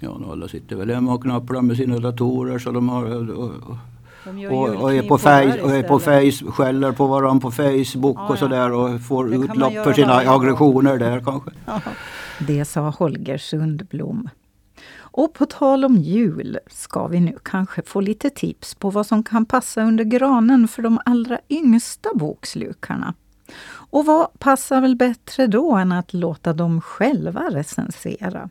Ja, 0.02 0.20
alla 0.32 0.48
sitter 0.48 0.76
väl 0.76 0.90
hemma 0.90 1.14
och 1.14 1.24
knapprar 1.24 1.62
med 1.62 1.78
sina 1.78 2.00
datorer 2.00 2.60
så 2.60 2.72
de 2.72 2.90
har 2.90 3.30
och, 3.32 3.50
och, 3.50 3.78
och, 4.82 4.94
är 4.94 5.08
på 5.08 5.18
face, 5.18 5.62
och 5.62 5.72
är 5.72 5.84
på 5.84 6.00
face, 6.00 6.52
skäller 6.52 6.92
på 6.92 7.08
varandra 7.08 7.42
på 7.42 7.52
Facebook 7.52 8.18
ja, 8.18 8.28
och 8.28 8.38
sådär 8.38 8.72
och 8.72 9.02
får 9.02 9.34
utlopp 9.34 9.74
för 9.74 9.94
sina 9.94 10.14
aggressioner 10.16 10.98
där 10.98 11.22
kanske. 11.26 11.52
Ja. 11.66 11.82
Det 12.40 12.66
sa 12.66 12.90
Holger 12.90 13.38
Sundblom. 13.38 14.30
Och 15.16 15.34
på 15.34 15.46
tal 15.46 15.86
om 15.86 15.98
jul 15.98 16.60
ska 16.68 17.08
vi 17.08 17.20
nu 17.20 17.38
kanske 17.44 17.82
få 17.82 18.02
lite 18.02 18.30
tips 18.30 18.76
på 18.76 18.90
vad 18.90 19.06
som 19.06 19.24
kan 19.24 19.46
passa 19.46 19.82
under 19.82 20.04
granen 20.04 20.68
för 20.68 20.82
de 20.82 21.00
allra 21.06 21.40
yngsta 21.50 22.10
bokslukarna. 22.16 23.14
Och 23.72 24.06
vad 24.06 24.40
passar 24.40 24.82
väl 24.82 24.96
bättre 24.96 25.48
då 25.48 25.72
än 25.72 25.92
att 25.92 26.14
låta 26.14 26.54
dem 26.54 26.82
själva 26.82 27.42
recensera? 27.50 28.50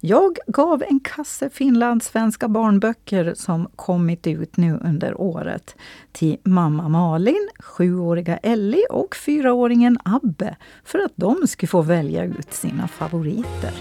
Jag 0.00 0.38
gav 0.46 0.82
en 0.82 1.00
kasse 1.00 1.50
finlandssvenska 1.50 2.48
barnböcker 2.48 3.34
som 3.36 3.68
kommit 3.76 4.26
ut 4.26 4.56
nu 4.56 4.78
under 4.84 5.20
året 5.20 5.76
till 6.12 6.36
mamma 6.42 6.88
Malin, 6.88 7.48
sjuåriga 7.58 8.36
Ellie 8.36 8.86
och 8.90 9.16
fyraåringen 9.16 9.98
Abbe 10.04 10.56
för 10.84 10.98
att 10.98 11.12
de 11.14 11.46
skulle 11.46 11.68
få 11.68 11.82
välja 11.82 12.24
ut 12.24 12.52
sina 12.52 12.88
favoriter. 12.88 13.72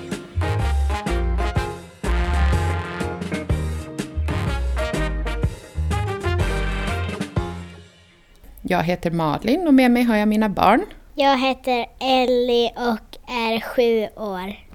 Jag 8.62 8.84
heter 8.84 9.12
Malin 9.12 9.68
och 9.68 9.74
med 9.74 9.92
mig 9.92 10.04
har 10.04 10.16
jag 10.16 10.28
mina 10.28 10.50
barn. 10.50 10.82
Jag 11.16 11.38
heter 11.38 11.86
Ellie 12.00 12.72
och 12.76 13.32
är 13.32 13.60
sju 13.60 14.22
år. 14.22 14.71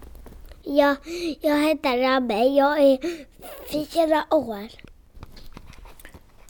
Jag, 0.69 0.97
jag 1.41 1.69
heter 1.69 1.99
Rabbe, 1.99 2.35
jag 2.35 2.79
är 2.79 2.99
fyra 3.73 4.25
år. 4.31 4.69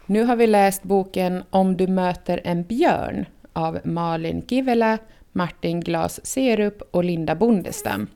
Nu 0.07 0.23
har 0.23 0.37
vi 0.37 0.47
läst 0.47 0.83
boken 0.83 1.43
Om 1.51 1.77
du 1.77 1.87
möter 1.87 2.41
en 2.45 2.63
björn 2.63 3.27
av 3.53 3.79
Malin 3.85 4.47
Kivela, 4.49 4.99
Martin 5.33 5.81
Glas 5.81 6.27
Serup 6.27 6.83
och 6.91 7.05
Linda 7.05 7.35
Bondestam. 7.35 8.07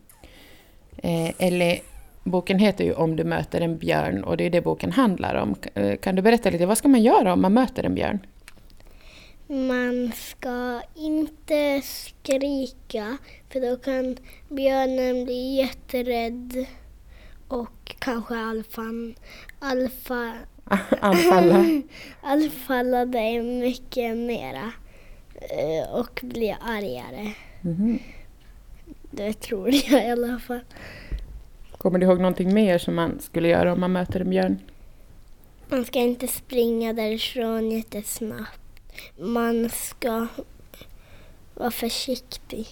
Eh, 0.97 1.31
eller, 1.39 1.79
boken 2.25 2.59
heter 2.59 2.85
ju 2.85 2.93
Om 2.93 3.17
du 3.17 3.25
möter 3.25 3.61
en 3.61 3.79
björn 3.79 4.25
och 4.25 4.37
det 4.37 4.45
är 4.45 4.51
det 4.51 4.61
boken 4.61 4.93
handlar 4.93 5.35
om. 5.35 5.55
Eh, 5.75 5.97
kan 5.97 6.17
du 6.17 6.23
berätta 6.23 6.51
lite, 6.51 6.67
vad 6.67 6.79
ska 6.79 6.89
man 6.89 7.03
göra 7.03 7.33
om 7.33 7.43
man 7.43 7.55
möter 7.55 7.85
en 7.85 7.95
björn? 7.95 8.19
Man 9.53 10.13
ska 10.13 10.83
inte 10.95 11.83
skrika 11.83 13.17
för 13.53 13.61
då 13.61 13.77
kan 13.77 14.17
björnen 14.49 15.25
bli 15.25 15.57
jätterädd 15.57 16.67
och 17.49 17.95
kanske 17.99 18.37
alfan, 18.37 19.15
alfa, 19.59 20.33
Anfalla. 21.01 21.65
anfalla 22.23 23.07
dig 23.07 23.43
mycket 23.43 24.17
mera 24.17 24.73
eh, 25.35 25.95
och 25.95 26.21
bli 26.23 26.57
argare. 26.61 27.33
Mhm. 27.61 27.99
Det 29.11 29.33
tror 29.33 29.71
jag 29.91 30.07
i 30.07 30.11
alla 30.11 30.39
fall. 30.39 30.61
Kommer 31.73 31.99
du 31.99 32.07
ihåg 32.07 32.19
någonting 32.19 32.55
mer 32.55 32.79
som 32.79 32.95
man 32.95 33.21
skulle 33.21 33.49
göra 33.49 33.73
om 33.73 33.81
man 33.81 33.93
möter 33.93 34.21
en 34.21 34.31
björn? 34.31 34.59
Man 35.69 35.85
ska 35.85 35.99
inte 35.99 36.29
springa 36.29 36.93
därifrån 36.93 37.71
jättesnabbt. 37.71 38.60
Man 39.19 39.69
ska 39.69 40.27
vara 41.55 41.71
försiktig. 41.71 42.67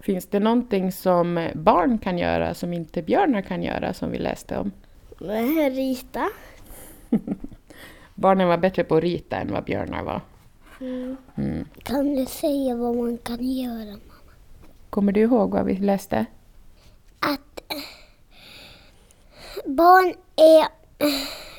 Finns 0.00 0.26
det 0.26 0.40
någonting 0.40 0.92
som 0.92 1.48
barn 1.54 1.98
kan 1.98 2.18
göra 2.18 2.54
som 2.54 2.72
inte 2.72 3.02
björnar 3.02 3.42
kan 3.42 3.62
göra 3.62 3.94
som 3.94 4.10
vi 4.10 4.18
läste 4.18 4.58
om? 4.58 4.72
Eh, 5.20 5.70
Rita. 5.70 6.28
Barnen 8.14 8.48
var 8.48 8.58
bättre 8.58 8.84
på 8.84 8.96
att 8.96 9.02
rita 9.02 9.36
än 9.36 9.52
vad 9.52 9.64
björnar 9.64 10.02
var. 10.02 10.20
Mm. 10.80 11.16
Mm. 11.36 11.64
Kan 11.82 12.14
du 12.14 12.26
säga 12.26 12.76
vad 12.76 12.96
man 12.96 13.18
kan 13.18 13.48
göra? 13.48 13.96
Kommer 14.90 15.12
du 15.12 15.20
ihåg 15.20 15.50
vad 15.50 15.64
vi 15.64 15.76
läste? 15.76 16.26
Barn 19.64 20.14
är... 20.36 20.66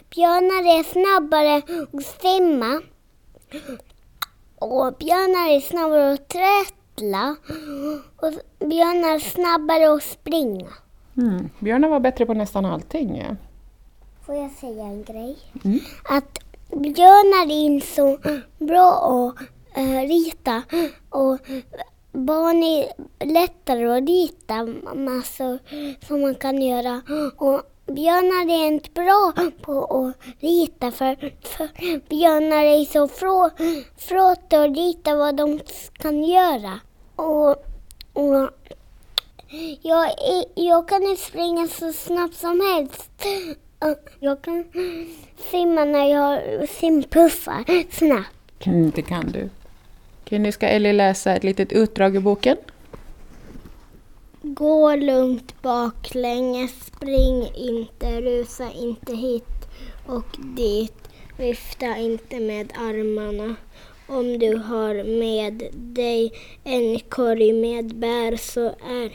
Björnar 0.10 0.80
är 0.80 0.84
snabbare 0.84 1.56
att 1.58 2.06
simma. 2.22 2.82
Och 4.56 4.94
björnar 5.00 5.56
är 5.56 5.60
snabbare 5.60 6.14
att 6.14 6.28
trätla. 6.28 7.36
Och 8.16 8.34
björnar 8.68 9.20
snabbare 9.20 9.94
att 9.94 10.04
springa. 10.04 10.68
Mm. 11.18 11.50
Björnar 11.60 11.90
var 11.90 12.00
bättre 12.00 12.26
på 12.26 12.34
nästan 12.34 12.66
allting. 12.66 13.24
Får 14.26 14.36
jag 14.36 14.52
säga 14.52 14.84
en 14.84 15.04
grej? 15.04 15.38
Mm. 15.64 15.80
Att 16.10 16.40
björnar 16.70 17.52
är 17.52 17.66
inte 17.66 17.88
så 17.88 18.18
bra 18.58 18.92
att 18.94 19.42
eh, 19.78 20.02
rita. 20.08 20.64
Och 21.10 21.38
barn 22.12 22.64
är 22.64 22.94
lättare 23.26 23.86
att 23.86 24.10
rita 24.10 24.66
massor 24.96 25.60
som 26.08 26.22
man 26.22 26.36
kan 26.36 26.62
göra. 26.62 27.02
Och 27.38 27.62
björnar 27.86 28.64
är 28.64 28.68
inte 28.68 28.90
bra 28.92 29.34
på 29.62 29.86
att 29.86 30.44
rita 30.44 30.92
för, 30.92 31.16
för 31.42 32.10
björnar 32.10 32.64
är 32.64 32.86
så 32.86 33.08
frå, 33.08 33.50
fråta 33.98 34.64
att 34.64 34.76
rita 34.76 35.16
vad 35.16 35.36
de 35.36 35.60
kan 35.94 36.24
göra. 36.24 36.80
Och, 37.16 37.50
och 38.14 38.50
jag, 39.82 40.06
är, 40.06 40.46
jag 40.56 40.88
kan 40.88 41.18
springa 41.18 41.68
så 41.68 41.94
snabbt 41.94 42.36
som 42.36 42.62
helst. 42.62 43.26
Jag 44.20 44.42
kan 44.42 44.66
simma 45.52 45.86
när 45.86 46.06
jag 46.06 46.70
simpuffar 46.70 47.92
snabbt. 47.92 48.66
Mm, 48.66 48.92
det 48.96 49.02
kan 49.02 49.32
du. 49.32 49.50
Okej, 50.24 50.40
nu 50.40 50.52
ska 50.52 50.68
Ellie 50.68 50.94
läsa 50.94 51.36
ett 51.36 51.44
litet 51.44 51.72
utdrag 51.72 52.16
ur 52.16 52.20
boken. 52.20 52.58
Gå 54.46 54.96
lugnt 54.96 55.62
baklänges, 55.62 56.86
spring 56.86 57.52
inte, 57.56 58.22
rusa 58.22 58.72
inte 58.72 59.16
hit 59.16 59.68
och 60.08 60.38
dit. 60.56 61.10
Vifta 61.38 61.98
inte 61.98 62.40
med 62.40 62.74
armarna. 62.76 63.56
Om 64.08 64.40
du 64.40 64.56
har 64.58 65.20
med 65.20 65.64
dig 65.74 66.32
en 66.64 67.00
korg 67.00 67.54
med 67.54 67.96
bär 67.96 68.38
så 68.38 68.66
är 68.68 69.12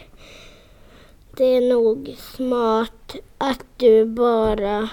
det 1.36 1.60
nog 1.60 2.14
smart 2.18 3.16
att 3.38 3.64
du 3.76 4.04
bara 4.04 4.88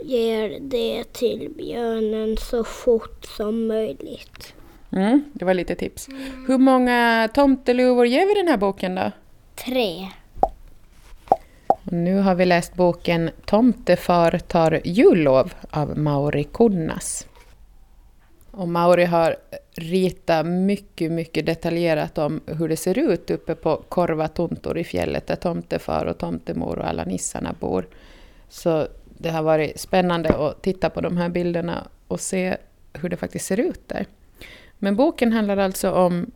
ger 0.00 0.58
det 0.60 1.12
till 1.12 1.50
björnen 1.56 2.36
så 2.36 2.64
fort 2.64 3.24
som 3.24 3.66
möjligt. 3.66 4.54
Mm, 4.92 5.24
det 5.32 5.44
var 5.44 5.54
lite 5.54 5.74
tips. 5.74 6.08
Hur 6.46 6.58
många 6.58 7.28
tomteluvor 7.34 8.06
ger 8.06 8.26
vi 8.26 8.34
den 8.34 8.48
här 8.48 8.56
boken 8.56 8.94
då? 8.94 9.12
Tre. 9.64 10.08
Nu 11.84 12.18
har 12.18 12.34
vi 12.34 12.44
läst 12.44 12.74
boken 12.74 13.30
Tomtefar 13.44 14.38
tar 14.38 14.80
jullov 14.84 15.52
av 15.70 15.98
Mauri 15.98 16.44
Kunnas. 16.44 17.26
Och 18.50 18.68
Mauri 18.68 19.04
har 19.04 19.36
ritat 19.74 20.46
mycket, 20.46 21.12
mycket 21.12 21.46
detaljerat 21.46 22.18
om 22.18 22.40
hur 22.46 22.68
det 22.68 22.76
ser 22.76 22.98
ut 22.98 23.30
uppe 23.30 23.54
på 23.54 23.76
Korvatuntur 23.88 24.78
i 24.78 24.84
fjället 24.84 25.26
där 25.26 25.36
tomtefar 25.36 26.04
och 26.04 26.18
tomtemor 26.18 26.78
och 26.78 26.88
alla 26.88 27.04
nissarna 27.04 27.54
bor. 27.60 27.88
Så 28.48 28.86
det 29.18 29.30
har 29.30 29.42
varit 29.42 29.80
spännande 29.80 30.36
att 30.36 30.62
titta 30.62 30.90
på 30.90 31.00
de 31.00 31.16
här 31.16 31.28
bilderna 31.28 31.88
och 32.08 32.20
se 32.20 32.56
hur 32.92 33.08
det 33.08 33.16
faktiskt 33.16 33.46
ser 33.46 33.60
ut 33.60 33.88
där. 33.88 34.06
Men 34.78 34.96
boken 34.96 35.32
handlar 35.32 35.56
alltså 35.56 35.90
om 35.90 36.30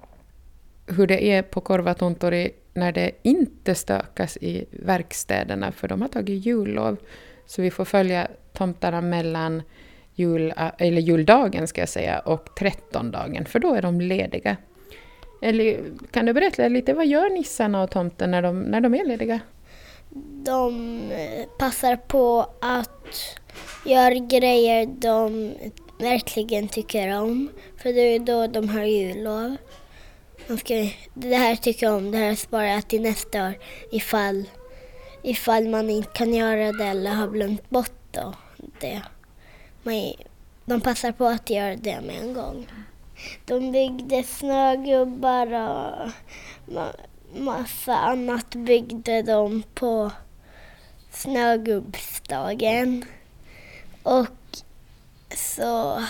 hur 0.93 1.07
det 1.07 1.25
är 1.25 1.43
på 1.43 1.61
Korvatontori 1.61 2.51
när 2.75 2.93
det 2.93 3.11
inte 3.23 3.75
stökas 3.75 4.37
i 4.37 4.65
verkstäderna, 4.71 5.73
för 5.73 5.89
de 5.89 6.03
har 6.03 6.09
tagit 6.09 6.47
jullov. 6.47 6.97
Så 7.47 7.63
vi 7.63 7.71
får 7.71 7.85
följa 7.85 8.29
tomtarna 8.53 9.01
mellan 9.01 9.63
jul, 10.15 10.53
ah, 10.57 10.71
eller 10.79 11.01
juldagen 11.01 11.69
ska 11.69 11.81
jag 11.81 11.89
säga, 11.89 12.19
och 12.19 12.55
trettondagen, 12.55 13.45
för 13.45 13.59
då 13.59 13.75
är 13.75 13.83
de 13.83 14.01
lediga. 14.01 14.57
Eller, 15.43 15.81
kan 16.11 16.27
du 16.27 16.33
berätta 16.33 16.69
lite, 16.69 16.95
vad 16.95 17.07
gör 17.07 17.31
nissarna 17.31 17.83
och 17.83 17.91
tomten 17.91 18.31
när 18.31 18.43
de, 18.43 18.63
när 18.63 18.81
de 18.81 18.95
är 18.95 19.05
lediga? 19.05 19.41
De 20.45 20.99
eh, 21.11 21.47
passar 21.59 21.97
på 21.97 22.47
att 22.61 23.39
göra 23.87 24.15
grejer 24.15 24.87
de 24.87 25.53
verkligen 26.01 26.69
tycker 26.69 27.21
om. 27.21 27.49
För 27.77 27.93
det 27.93 28.01
är 28.01 28.19
då 28.19 28.47
de 28.47 28.69
har 28.69 28.85
jullov. 28.85 29.57
Man 30.51 30.59
ska, 30.59 30.75
det 31.15 31.37
här 31.37 31.57
tycker 31.57 31.87
jag 31.87 31.97
om, 31.97 32.11
det 32.11 32.19
här 32.19 32.35
sparar 32.35 32.65
jag 32.65 32.89
till 32.89 33.03
nästa 33.03 33.47
år 33.47 33.55
ifall, 33.93 34.45
ifall 35.23 35.69
man 35.69 35.91
inte 35.91 36.11
kan 36.13 36.35
göra 36.35 36.73
det 36.73 36.85
eller 36.85 37.11
har 37.11 37.29
glömt 37.29 37.71
bort 37.71 37.93
då, 38.11 38.35
det. 38.81 39.03
Man, 39.83 40.13
de 40.65 40.81
passar 40.81 41.13
på 41.13 41.27
att 41.27 41.51
göra 41.51 41.77
det 41.77 42.01
med 42.01 42.17
en 42.23 42.35
gång. 42.35 42.67
De 43.45 43.73
byggde 43.73 44.23
snögubbar 44.23 45.47
och 45.47 46.11
ma 46.75 46.93
massa 47.39 47.97
annat 47.97 48.55
byggde 48.55 49.23
de 49.23 49.63
på 49.75 50.11
snögubbsdagen. 51.11 53.05
Och 54.03 54.37
så 55.37 56.05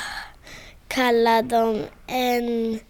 kallade 0.88 1.56
de 1.56 1.82
en, 2.06 2.80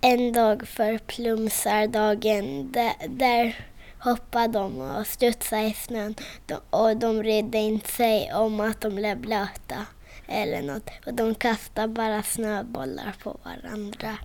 en 0.00 0.32
dag 0.32 0.68
för 0.68 0.98
plumsardagen. 0.98 2.72
Där, 2.72 2.92
där 3.08 3.56
hoppade 3.98 4.52
de 4.52 4.80
och 4.80 5.06
studsade 5.06 5.62
i 5.62 5.72
snön 5.72 6.14
de, 6.46 6.54
och 6.70 6.96
de 6.96 7.22
redde 7.22 7.58
inte 7.58 7.88
sig 7.88 8.32
om 8.34 8.60
att 8.60 8.80
de 8.80 8.94
blev 8.94 9.18
blöta 9.18 9.86
eller 10.28 10.62
något. 10.62 10.90
Och 11.06 11.14
de 11.14 11.34
kastade 11.34 11.88
bara 11.88 12.22
snöbollar 12.22 13.14
på 13.22 13.36
varandra. 13.42 14.18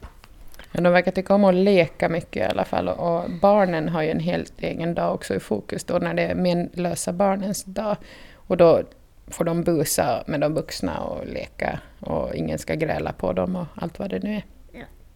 Ja, 0.71 0.81
de 0.81 0.93
verkar 0.93 1.11
tycka 1.11 1.35
om 1.35 1.43
att 1.43 1.55
leka 1.55 2.09
mycket 2.09 2.47
i 2.47 2.51
alla 2.51 2.65
fall. 2.65 2.87
Och 2.87 3.31
barnen 3.41 3.89
har 3.89 4.01
ju 4.01 4.09
en 4.09 4.19
helt 4.19 4.61
egen 4.61 4.93
dag 4.93 5.13
också 5.13 5.35
i 5.35 5.39
fokus 5.39 5.83
då 5.83 5.97
när 5.97 6.13
det 6.13 6.23
är 6.23 6.35
menlösa 6.35 7.13
barnens 7.13 7.63
dag. 7.63 7.97
Och 8.35 8.57
då 8.57 8.83
får 9.27 9.45
de 9.45 9.63
busa 9.63 10.23
med 10.27 10.39
de 10.41 10.53
vuxna 10.53 10.99
och 10.99 11.27
leka 11.27 11.79
och 11.99 12.35
ingen 12.35 12.59
ska 12.59 12.75
gräla 12.75 13.13
på 13.13 13.33
dem 13.33 13.55
och 13.55 13.65
allt 13.75 13.99
vad 13.99 14.09
det 14.09 14.19
nu 14.19 14.35
är. 14.35 14.43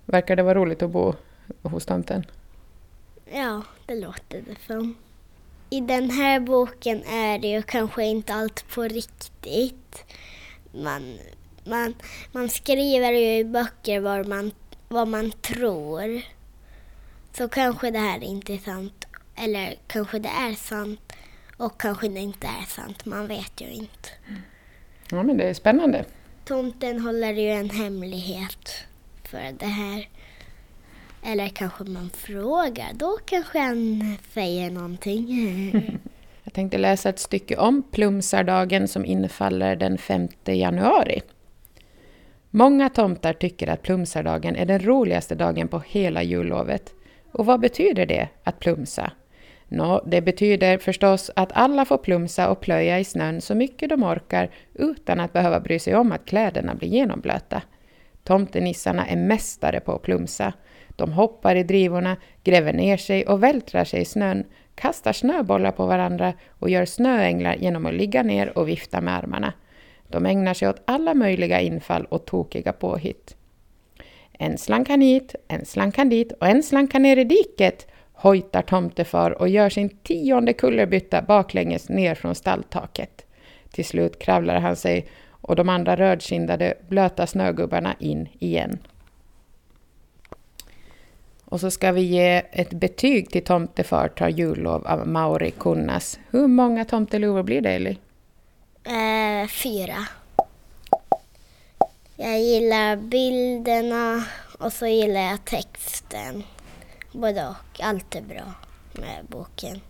Verkar 0.06 0.36
det 0.36 0.44
vara 0.44 0.56
roligt 0.56 0.82
att 0.82 0.90
bo 0.90 1.14
hos 1.62 1.86
tomten? 1.86 2.26
Ja, 3.34 3.62
det 3.86 3.96
låter 3.96 4.42
det 4.42 4.56
som. 4.68 4.96
I 5.70 5.82
den 5.82 6.10
här 6.10 6.40
boken 6.40 7.04
är 7.04 7.40
det 7.40 7.48
ju 7.48 7.62
kanske 7.62 8.04
inte 8.04 8.34
allt 8.34 8.66
på 8.76 8.84
riktigt. 8.84 10.06
Man, 10.72 11.18
man, 11.64 11.94
man 12.32 12.50
skriver 12.50 13.12
ju 13.12 13.38
i 13.38 13.44
böcker 13.44 14.00
vad 14.00 14.28
man, 14.28 14.52
vad 14.88 15.08
man 15.08 15.32
tror. 15.32 16.22
Så 17.38 17.48
kanske 17.48 17.92
det 17.92 18.00
här 18.00 18.24
inte 18.24 18.54
är 18.54 18.58
sant. 18.58 19.06
Eller 19.36 19.76
kanske 19.88 20.20
det 20.20 20.30
är 20.30 20.54
sant. 20.54 21.14
Och 21.58 21.82
kanske 21.82 22.08
det 22.08 22.20
inte 22.20 22.48
är 22.48 22.66
sant. 22.66 23.06
Man 23.06 23.28
vet 23.28 23.62
ju 23.62 23.70
inte. 23.70 24.10
Ja, 25.12 25.24
men 25.24 25.38
det 25.38 25.44
är 25.44 25.54
spännande. 25.54 26.06
Tomten 26.46 27.00
håller 27.00 27.34
ju 27.34 27.50
en 27.50 27.70
hemlighet 27.70 28.70
för 29.28 29.52
det 29.60 29.66
här. 29.66 30.08
Eller 31.24 31.48
kanske 31.48 31.84
man 31.84 32.10
frågar, 32.10 32.94
då 32.94 33.18
kanske 33.26 33.60
han 33.60 34.18
säger 34.34 34.72
någonting. 34.72 35.30
Jag 36.44 36.54
tänkte 36.54 36.78
läsa 36.78 37.10
ett 37.10 37.20
stycke 37.20 37.58
om 37.58 37.84
Plumsardagen 37.92 38.88
som 38.88 39.06
infaller 39.06 39.76
den 39.76 39.98
5 39.98 40.28
januari. 40.46 41.22
Många 42.50 42.90
tomtar 42.90 43.34
tycker 43.34 43.68
att 43.68 43.82
Plumsardagen 43.82 44.56
är 44.56 44.66
den 44.66 44.80
roligaste 44.80 45.36
dagen 45.36 45.68
på 45.68 45.80
hela 45.88 46.24
jullovet. 46.24 46.94
Och 47.32 47.46
vad 47.46 47.60
betyder 47.60 48.06
det, 48.06 48.30
att 48.44 48.60
plumsa? 48.60 49.12
Nå, 49.68 50.04
det 50.06 50.22
betyder 50.22 50.78
förstås 50.78 51.32
att 51.36 51.52
alla 51.52 51.86
får 51.86 51.98
plumsa 51.98 52.50
och 52.50 52.62
plöja 52.62 53.00
i 53.00 53.04
snön 53.04 53.42
så 53.42 53.56
mycket 53.56 53.90
de 53.90 54.04
orkar 54.04 54.50
utan 54.74 55.20
att 55.20 55.34
behöva 55.34 55.60
bry 55.60 55.80
sig 55.80 55.96
om 55.96 56.12
att 56.12 56.26
kläderna 56.26 56.76
blir 56.76 56.90
genomblöta. 56.90 57.62
Tomtenissarna 58.26 59.08
är 59.08 59.16
mästare 59.16 59.80
på 59.80 59.92
att 59.92 60.02
plumsa. 60.02 60.54
De 60.90 61.12
hoppar 61.12 61.56
i 61.56 61.64
drivorna, 61.64 62.18
gräver 62.44 62.74
ner 62.74 62.98
sig 62.98 63.26
och 63.26 63.44
vältrar 63.44 63.84
sig 63.84 64.02
i 64.02 64.06
snön, 64.06 64.44
kastar 64.76 65.14
snöbollar 65.14 65.72
på 65.72 65.86
varandra 65.86 66.34
och 66.60 66.70
gör 66.70 66.86
snöänglar 66.86 67.56
genom 67.56 67.86
att 67.86 67.94
ligga 67.94 68.24
ner 68.24 68.58
och 68.58 68.70
vifta 68.70 69.02
med 69.02 69.16
armarna. 69.16 69.54
De 70.08 70.26
ägnar 70.26 70.54
sig 70.54 70.70
åt 70.70 70.82
alla 70.86 71.14
möjliga 71.14 71.62
infall 71.62 72.06
och 72.06 72.26
tokiga 72.26 72.74
påhitt. 72.74 73.36
En 74.34 74.58
slankan 74.58 75.02
hit, 75.02 75.36
en 75.48 75.66
slankan 75.66 76.10
dit 76.10 76.32
och 76.32 76.48
en 76.48 76.64
slankan 76.64 77.02
ner 77.02 77.18
i 77.18 77.24
diket, 77.24 77.88
hojtar 78.14 78.62
tomtefar 78.62 79.32
och 79.32 79.50
gör 79.50 79.70
sin 79.70 79.90
tionde 79.90 80.54
kullerbytta 80.54 81.22
baklänges 81.22 81.90
ner 81.90 82.16
från 82.16 82.36
stalltaket. 82.36 83.26
Till 83.72 83.86
slut 83.86 84.20
kravlar 84.20 84.60
han 84.60 84.76
sig 84.76 85.08
och 85.48 85.56
de 85.56 85.70
andra 85.70 85.96
rödkindade 85.96 86.74
blöta 86.88 87.28
snögubbarna 87.28 87.96
in 88.00 88.30
igen. 88.40 88.80
Och 91.46 91.60
så 91.60 91.72
ska 91.72 91.92
vi 91.92 92.02
ge 92.02 92.44
ett 92.52 92.70
betyg 92.70 93.30
till 93.30 93.44
Tomtefar 93.44 94.08
tar 94.08 94.30
jullov 94.30 94.88
av 94.88 95.08
Mauri 95.08 95.52
Kunnas. 95.52 96.20
Hur 96.32 96.48
många 96.48 96.86
tomteluvor 96.86 97.44
blir 97.44 97.62
det, 97.62 97.72
Eli? 97.72 97.98
Eh, 98.84 99.48
fyra. 99.48 100.08
Jag 102.16 102.42
gillar 102.42 102.96
bilderna 102.96 104.24
och 104.60 104.74
så 104.74 104.88
gillar 104.88 105.22
jag 105.22 105.46
texten. 105.46 106.44
Både 107.12 107.48
och. 107.48 107.82
Allt 107.82 108.16
är 108.16 108.22
bra 108.22 108.54
med 108.94 109.26
boken. 109.28 109.82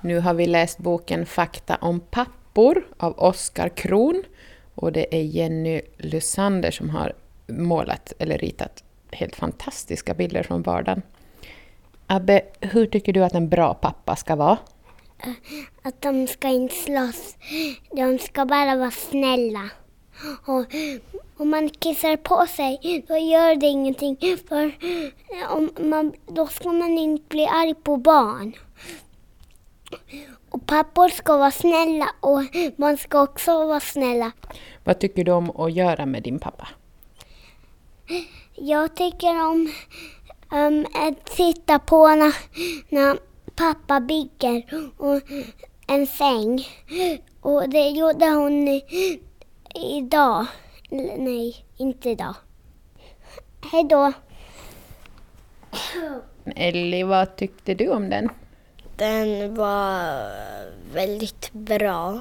Nu 0.00 0.18
har 0.18 0.34
vi 0.34 0.46
läst 0.46 0.78
boken 0.78 1.26
Fakta 1.26 1.76
om 1.76 2.00
pappor 2.50 2.86
av 2.96 3.18
Oskar 3.18 3.68
Kron. 3.68 4.22
Och 4.74 4.92
det 4.92 5.14
är 5.14 5.22
Jenny 5.22 5.80
Lysander 5.98 6.70
som 6.70 6.90
har 6.90 7.12
målat 7.46 8.12
eller 8.18 8.38
ritat 8.38 8.84
helt 9.12 9.36
fantastiska 9.36 10.14
bilder 10.14 10.42
från 10.42 10.62
vardagen. 10.62 11.02
Abbe, 12.06 12.42
hur 12.60 12.86
tycker 12.86 13.12
du 13.12 13.24
att 13.24 13.34
en 13.34 13.48
bra 13.48 13.74
pappa 13.74 14.16
ska 14.16 14.36
vara? 14.36 14.58
Att 15.82 16.02
de 16.02 16.26
ska 16.26 16.48
inte 16.48 16.74
slåss. 16.74 17.36
De 17.90 18.18
ska 18.18 18.44
bara 18.44 18.76
vara 18.76 18.90
snälla. 18.90 19.70
Och 20.46 20.64
om 21.36 21.50
man 21.50 21.68
kissar 21.68 22.16
på 22.16 22.46
sig, 22.46 23.04
då 23.08 23.16
gör 23.16 23.56
det 23.56 23.66
ingenting. 23.66 24.16
För 24.48 24.72
om 25.48 25.70
man, 25.78 26.12
då 26.26 26.46
ska 26.46 26.72
man 26.72 26.98
inte 26.98 27.24
bli 27.28 27.46
arg 27.46 27.74
på 27.74 27.96
barn. 27.96 28.52
Och 30.50 30.66
pappor 30.66 31.08
ska 31.08 31.36
vara 31.36 31.50
snälla 31.50 32.10
och 32.20 32.42
man 32.76 32.96
ska 32.96 33.22
också 33.22 33.66
vara 33.66 33.80
snälla. 33.80 34.32
Vad 34.84 34.98
tycker 34.98 35.24
du 35.24 35.32
om 35.32 35.50
att 35.50 35.72
göra 35.72 36.06
med 36.06 36.22
din 36.22 36.38
pappa? 36.38 36.68
Jag 38.54 38.96
tycker 38.96 39.46
om 39.46 39.72
um, 40.52 40.86
att 40.94 41.28
sitta 41.28 41.78
på 41.78 42.08
när, 42.08 42.34
när 42.88 43.18
pappa 43.56 44.00
bygger 44.00 44.90
och 44.96 45.20
en 45.86 46.06
säng. 46.06 46.68
Och 47.40 47.68
det 47.68 47.88
gjorde 47.88 48.26
hon 48.26 48.80
idag. 49.74 50.46
Nej, 51.18 51.64
inte 51.76 52.10
idag. 52.10 52.34
Hej 53.72 53.84
då. 53.84 54.12
Ellie, 56.56 57.04
vad 57.04 57.36
tyckte 57.36 57.74
du 57.74 57.88
om 57.88 58.10
den? 58.10 58.28
Den 59.00 59.54
var 59.54 60.22
väldigt 60.92 61.52
bra. 61.52 62.20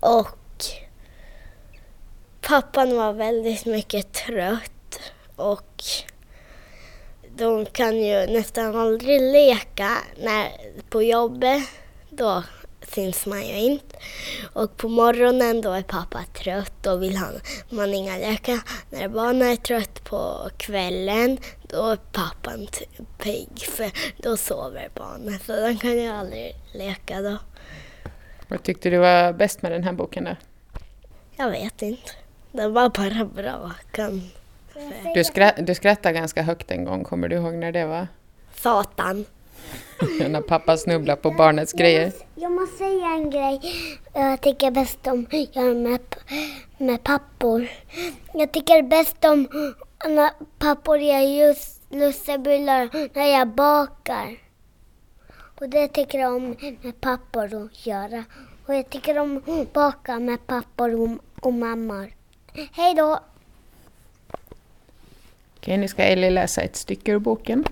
Och 0.00 0.64
pappan 2.40 2.96
var 2.96 3.12
väldigt 3.12 3.64
mycket 3.66 4.12
trött 4.12 5.00
och 5.36 5.84
de 7.36 7.66
kan 7.66 7.96
ju 7.96 8.26
nästan 8.26 8.76
aldrig 8.76 9.20
leka 9.20 9.98
när, 10.22 10.52
på 10.90 11.02
jobbet. 11.02 11.62
Då 12.10 12.42
syns 12.88 13.26
man 13.26 13.46
ju 13.46 13.54
inte. 13.54 13.96
Och 14.52 14.76
på 14.76 14.88
morgonen 14.88 15.60
då 15.60 15.72
är 15.72 15.82
pappa 15.82 16.24
trött, 16.42 16.72
då 16.82 16.96
vill 16.96 17.16
han, 17.16 17.40
man 17.70 17.94
inga 17.94 18.16
leka. 18.16 18.60
När 18.90 19.08
barnen 19.08 19.48
är 19.48 19.56
trött 19.56 20.04
på 20.04 20.50
kvällen, 20.56 21.38
då 21.68 21.86
är 21.86 21.96
pappan 21.96 22.66
pigg 23.18 23.60
för 23.60 23.90
då 24.22 24.36
sover 24.36 24.88
barnen. 24.94 25.38
Så 25.38 25.56
de 25.56 25.76
kan 25.76 25.98
ju 25.98 26.08
aldrig 26.08 26.54
leka 26.72 27.20
då. 27.20 27.38
Vad 28.48 28.62
tyckte 28.62 28.90
du 28.90 28.98
var 28.98 29.32
bäst 29.32 29.62
med 29.62 29.72
den 29.72 29.84
här 29.84 29.92
boken 29.92 30.24
då? 30.24 30.36
Jag 31.36 31.50
vet 31.50 31.82
inte. 31.82 32.10
Den 32.52 32.72
var 32.72 32.88
bara 32.88 33.24
bra. 33.24 33.70
Kan 33.90 34.22
du, 35.14 35.24
skratt, 35.24 35.54
du 35.58 35.74
skrattade 35.74 36.14
ganska 36.14 36.42
högt 36.42 36.70
en 36.70 36.84
gång, 36.84 37.04
kommer 37.04 37.28
du 37.28 37.36
ihåg 37.36 37.54
när 37.54 37.72
det 37.72 37.84
var? 37.86 38.08
Satan. 38.54 39.24
när 40.28 40.40
pappa 40.40 40.76
snubblade 40.76 41.20
på 41.22 41.30
barnets 41.30 41.72
grejer. 41.72 42.12
Jag 42.34 42.52
måste 42.52 42.76
säga 42.76 43.06
en 43.06 43.30
grej 43.30 43.60
jag 44.14 44.40
tycker 44.40 44.70
bäst 44.70 45.06
om 45.06 45.26
gör 45.30 45.74
med, 45.74 46.00
med 46.78 47.02
pappor. 47.02 47.68
Jag 48.34 48.52
tycker 48.52 48.82
bäst 48.82 49.24
om 49.24 49.48
när 50.04 50.30
pappor 50.58 50.98
gör 50.98 51.20
just 51.20 51.92
lussebullar 51.92 52.90
när 53.14 53.38
jag 53.38 53.48
bakar. 53.48 54.38
Och 55.60 55.68
det 55.68 55.88
tycker 55.88 56.18
jag 56.18 56.36
om 56.36 56.56
med 56.82 57.00
pappor 57.00 57.64
att 57.64 57.86
göra. 57.86 58.24
Och 58.66 58.74
jag 58.74 58.90
tycker 58.90 59.18
om 59.18 59.36
att 59.36 59.72
baka 59.72 60.18
med 60.18 60.46
pappor 60.46 61.00
och, 61.00 61.08
och 61.40 61.52
mammor. 61.52 62.12
Hej 62.72 62.94
då! 62.94 63.20
Okej, 65.56 65.76
nu 65.76 65.88
ska 65.88 66.02
Ellie 66.02 66.30
läsa 66.30 66.62
ett 66.62 66.76
stycke 66.76 67.12
ur 67.12 67.18
boken. 67.18 67.64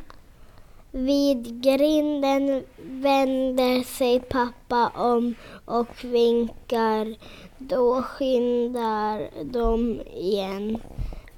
Vid 0.90 1.62
grinden 1.62 2.64
vänder 2.76 3.82
sig 3.82 4.20
pappa 4.20 4.88
om 4.88 5.34
och 5.64 6.04
vinkar. 6.04 7.16
Då 7.58 8.02
skyndar 8.02 9.28
de 9.44 10.00
igen. 10.00 10.78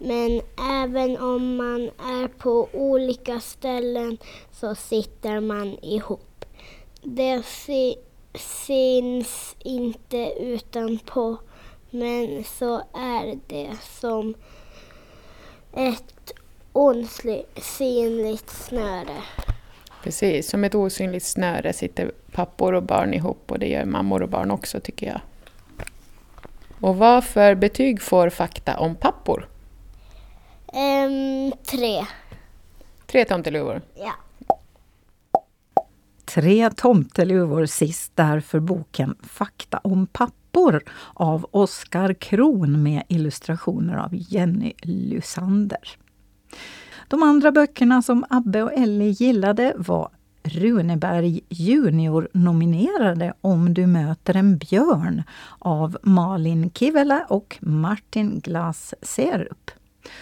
Men 0.07 0.41
även 0.83 1.19
om 1.19 1.57
man 1.57 1.91
är 1.99 2.29
på 2.29 2.69
olika 2.73 3.41
ställen 3.41 4.19
så 4.53 4.75
sitter 4.75 5.41
man 5.41 5.79
ihop. 5.83 6.45
Det 7.03 7.43
syns 8.35 9.57
inte 9.59 10.33
utanpå, 10.41 11.37
men 11.91 12.45
så 12.45 12.77
är 12.95 13.39
det 13.47 13.71
som 13.83 14.35
ett 15.73 16.33
osynligt 16.73 18.51
snöre. 18.51 19.23
Precis, 20.03 20.51
som 20.51 20.65
ett 20.65 20.75
osynligt 20.75 21.25
snöre 21.25 21.73
sitter 21.73 22.13
pappor 22.33 22.73
och 22.73 22.83
barn 22.83 23.15
ihop 23.15 23.51
och 23.53 23.59
det 23.59 23.69
gör 23.69 23.85
mammor 23.85 24.23
och 24.23 24.29
barn 24.29 24.51
också 24.51 24.81
tycker 24.81 25.07
jag. 25.07 25.21
Och 26.81 26.97
vad 26.97 27.25
för 27.25 27.55
betyg 27.55 28.03
får 28.03 28.31
fakta 28.31 28.79
om 28.79 28.95
pappor? 28.95 29.49
Ehm, 30.77 31.53
tre. 31.67 32.07
Tre 33.07 33.25
tomteluvor. 33.25 33.83
Ja. 33.95 34.13
Tre 36.25 36.71
tomteluvor 36.71 37.67
sist 37.67 38.13
därför 38.15 38.61
boken 38.61 39.17
Fakta 39.23 39.79
om 39.79 40.07
pappor 40.07 40.83
av 41.15 41.47
Oskar 41.51 42.15
Kron 42.15 42.83
med 42.83 43.03
illustrationer 43.09 43.97
av 43.97 44.09
Jenny 44.13 44.73
Lysander. 44.83 45.99
De 47.09 47.23
andra 47.23 47.53
böckerna 47.53 48.03
som 48.03 48.25
Abbe 48.31 48.63
och 48.63 48.73
Ellie 48.73 49.11
gillade 49.11 49.75
var 49.77 50.11
Runeberg 50.43 51.41
Junior 51.49 52.29
nominerade 52.33 53.35
Om 53.41 53.75
du 53.75 53.87
möter 53.87 54.37
en 54.37 54.59
björn 54.59 55.23
av 55.59 55.99
Malin 56.03 56.71
Kivela 56.71 57.27
och 57.29 57.59
Martin 57.61 58.41
Glass 58.41 58.95
Serup. 59.03 59.71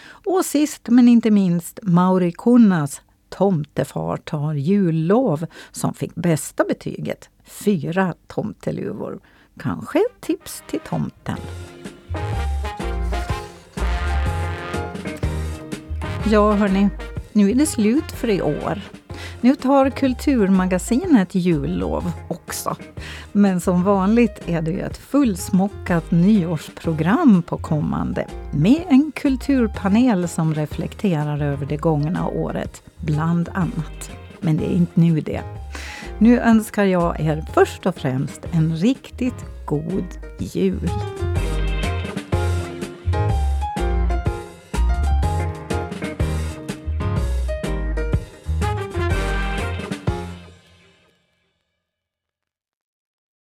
Och 0.07 0.45
sist 0.45 0.89
men 0.89 1.09
inte 1.09 1.31
minst 1.31 1.79
Mauri 1.83 2.33
Kunnas 2.33 3.03
Tomtefar 3.29 4.17
tar 4.17 4.55
jullov 4.55 5.47
som 5.73 5.95
fick 5.95 6.15
bästa 6.15 6.65
betyget, 6.65 7.31
fyra 7.45 8.15
tomteluvor. 8.27 9.21
Kanske 9.59 9.99
ett 9.99 10.21
tips 10.21 10.63
till 10.67 10.81
tomten. 10.81 11.37
Ja, 16.31 16.53
hörni, 16.53 16.89
nu 17.33 17.51
är 17.51 17.55
det 17.55 17.67
slut 17.67 18.13
för 18.13 18.31
i 18.31 18.43
år. 18.43 18.81
Nu 19.45 19.55
tar 19.55 19.91
Kulturmagasinet 19.91 21.35
jullov 21.35 22.13
också. 22.29 22.77
Men 23.33 23.61
som 23.61 23.83
vanligt 23.83 24.43
är 24.47 24.63
det 24.63 24.71
ju 24.71 24.81
ett 24.81 24.97
fullsmockat 24.97 26.11
nyårsprogram 26.11 27.43
på 27.43 27.59
kommande 27.59 28.27
med 28.53 28.85
en 28.89 29.13
kulturpanel 29.15 30.29
som 30.29 30.55
reflekterar 30.55 31.43
över 31.43 31.67
det 31.67 31.77
gångna 31.77 32.29
året, 32.29 32.83
bland 33.01 33.49
annat. 33.49 34.11
Men 34.41 34.57
det 34.57 34.65
är 34.65 34.77
inte 34.77 35.01
nu 35.01 35.21
det. 35.21 35.43
Nu 36.19 36.41
önskar 36.41 36.85
jag 36.85 37.21
er 37.21 37.45
först 37.55 37.87
och 37.87 37.95
främst 37.95 38.47
en 38.53 38.77
riktigt 38.77 39.45
god 39.67 40.09
jul. 40.39 40.91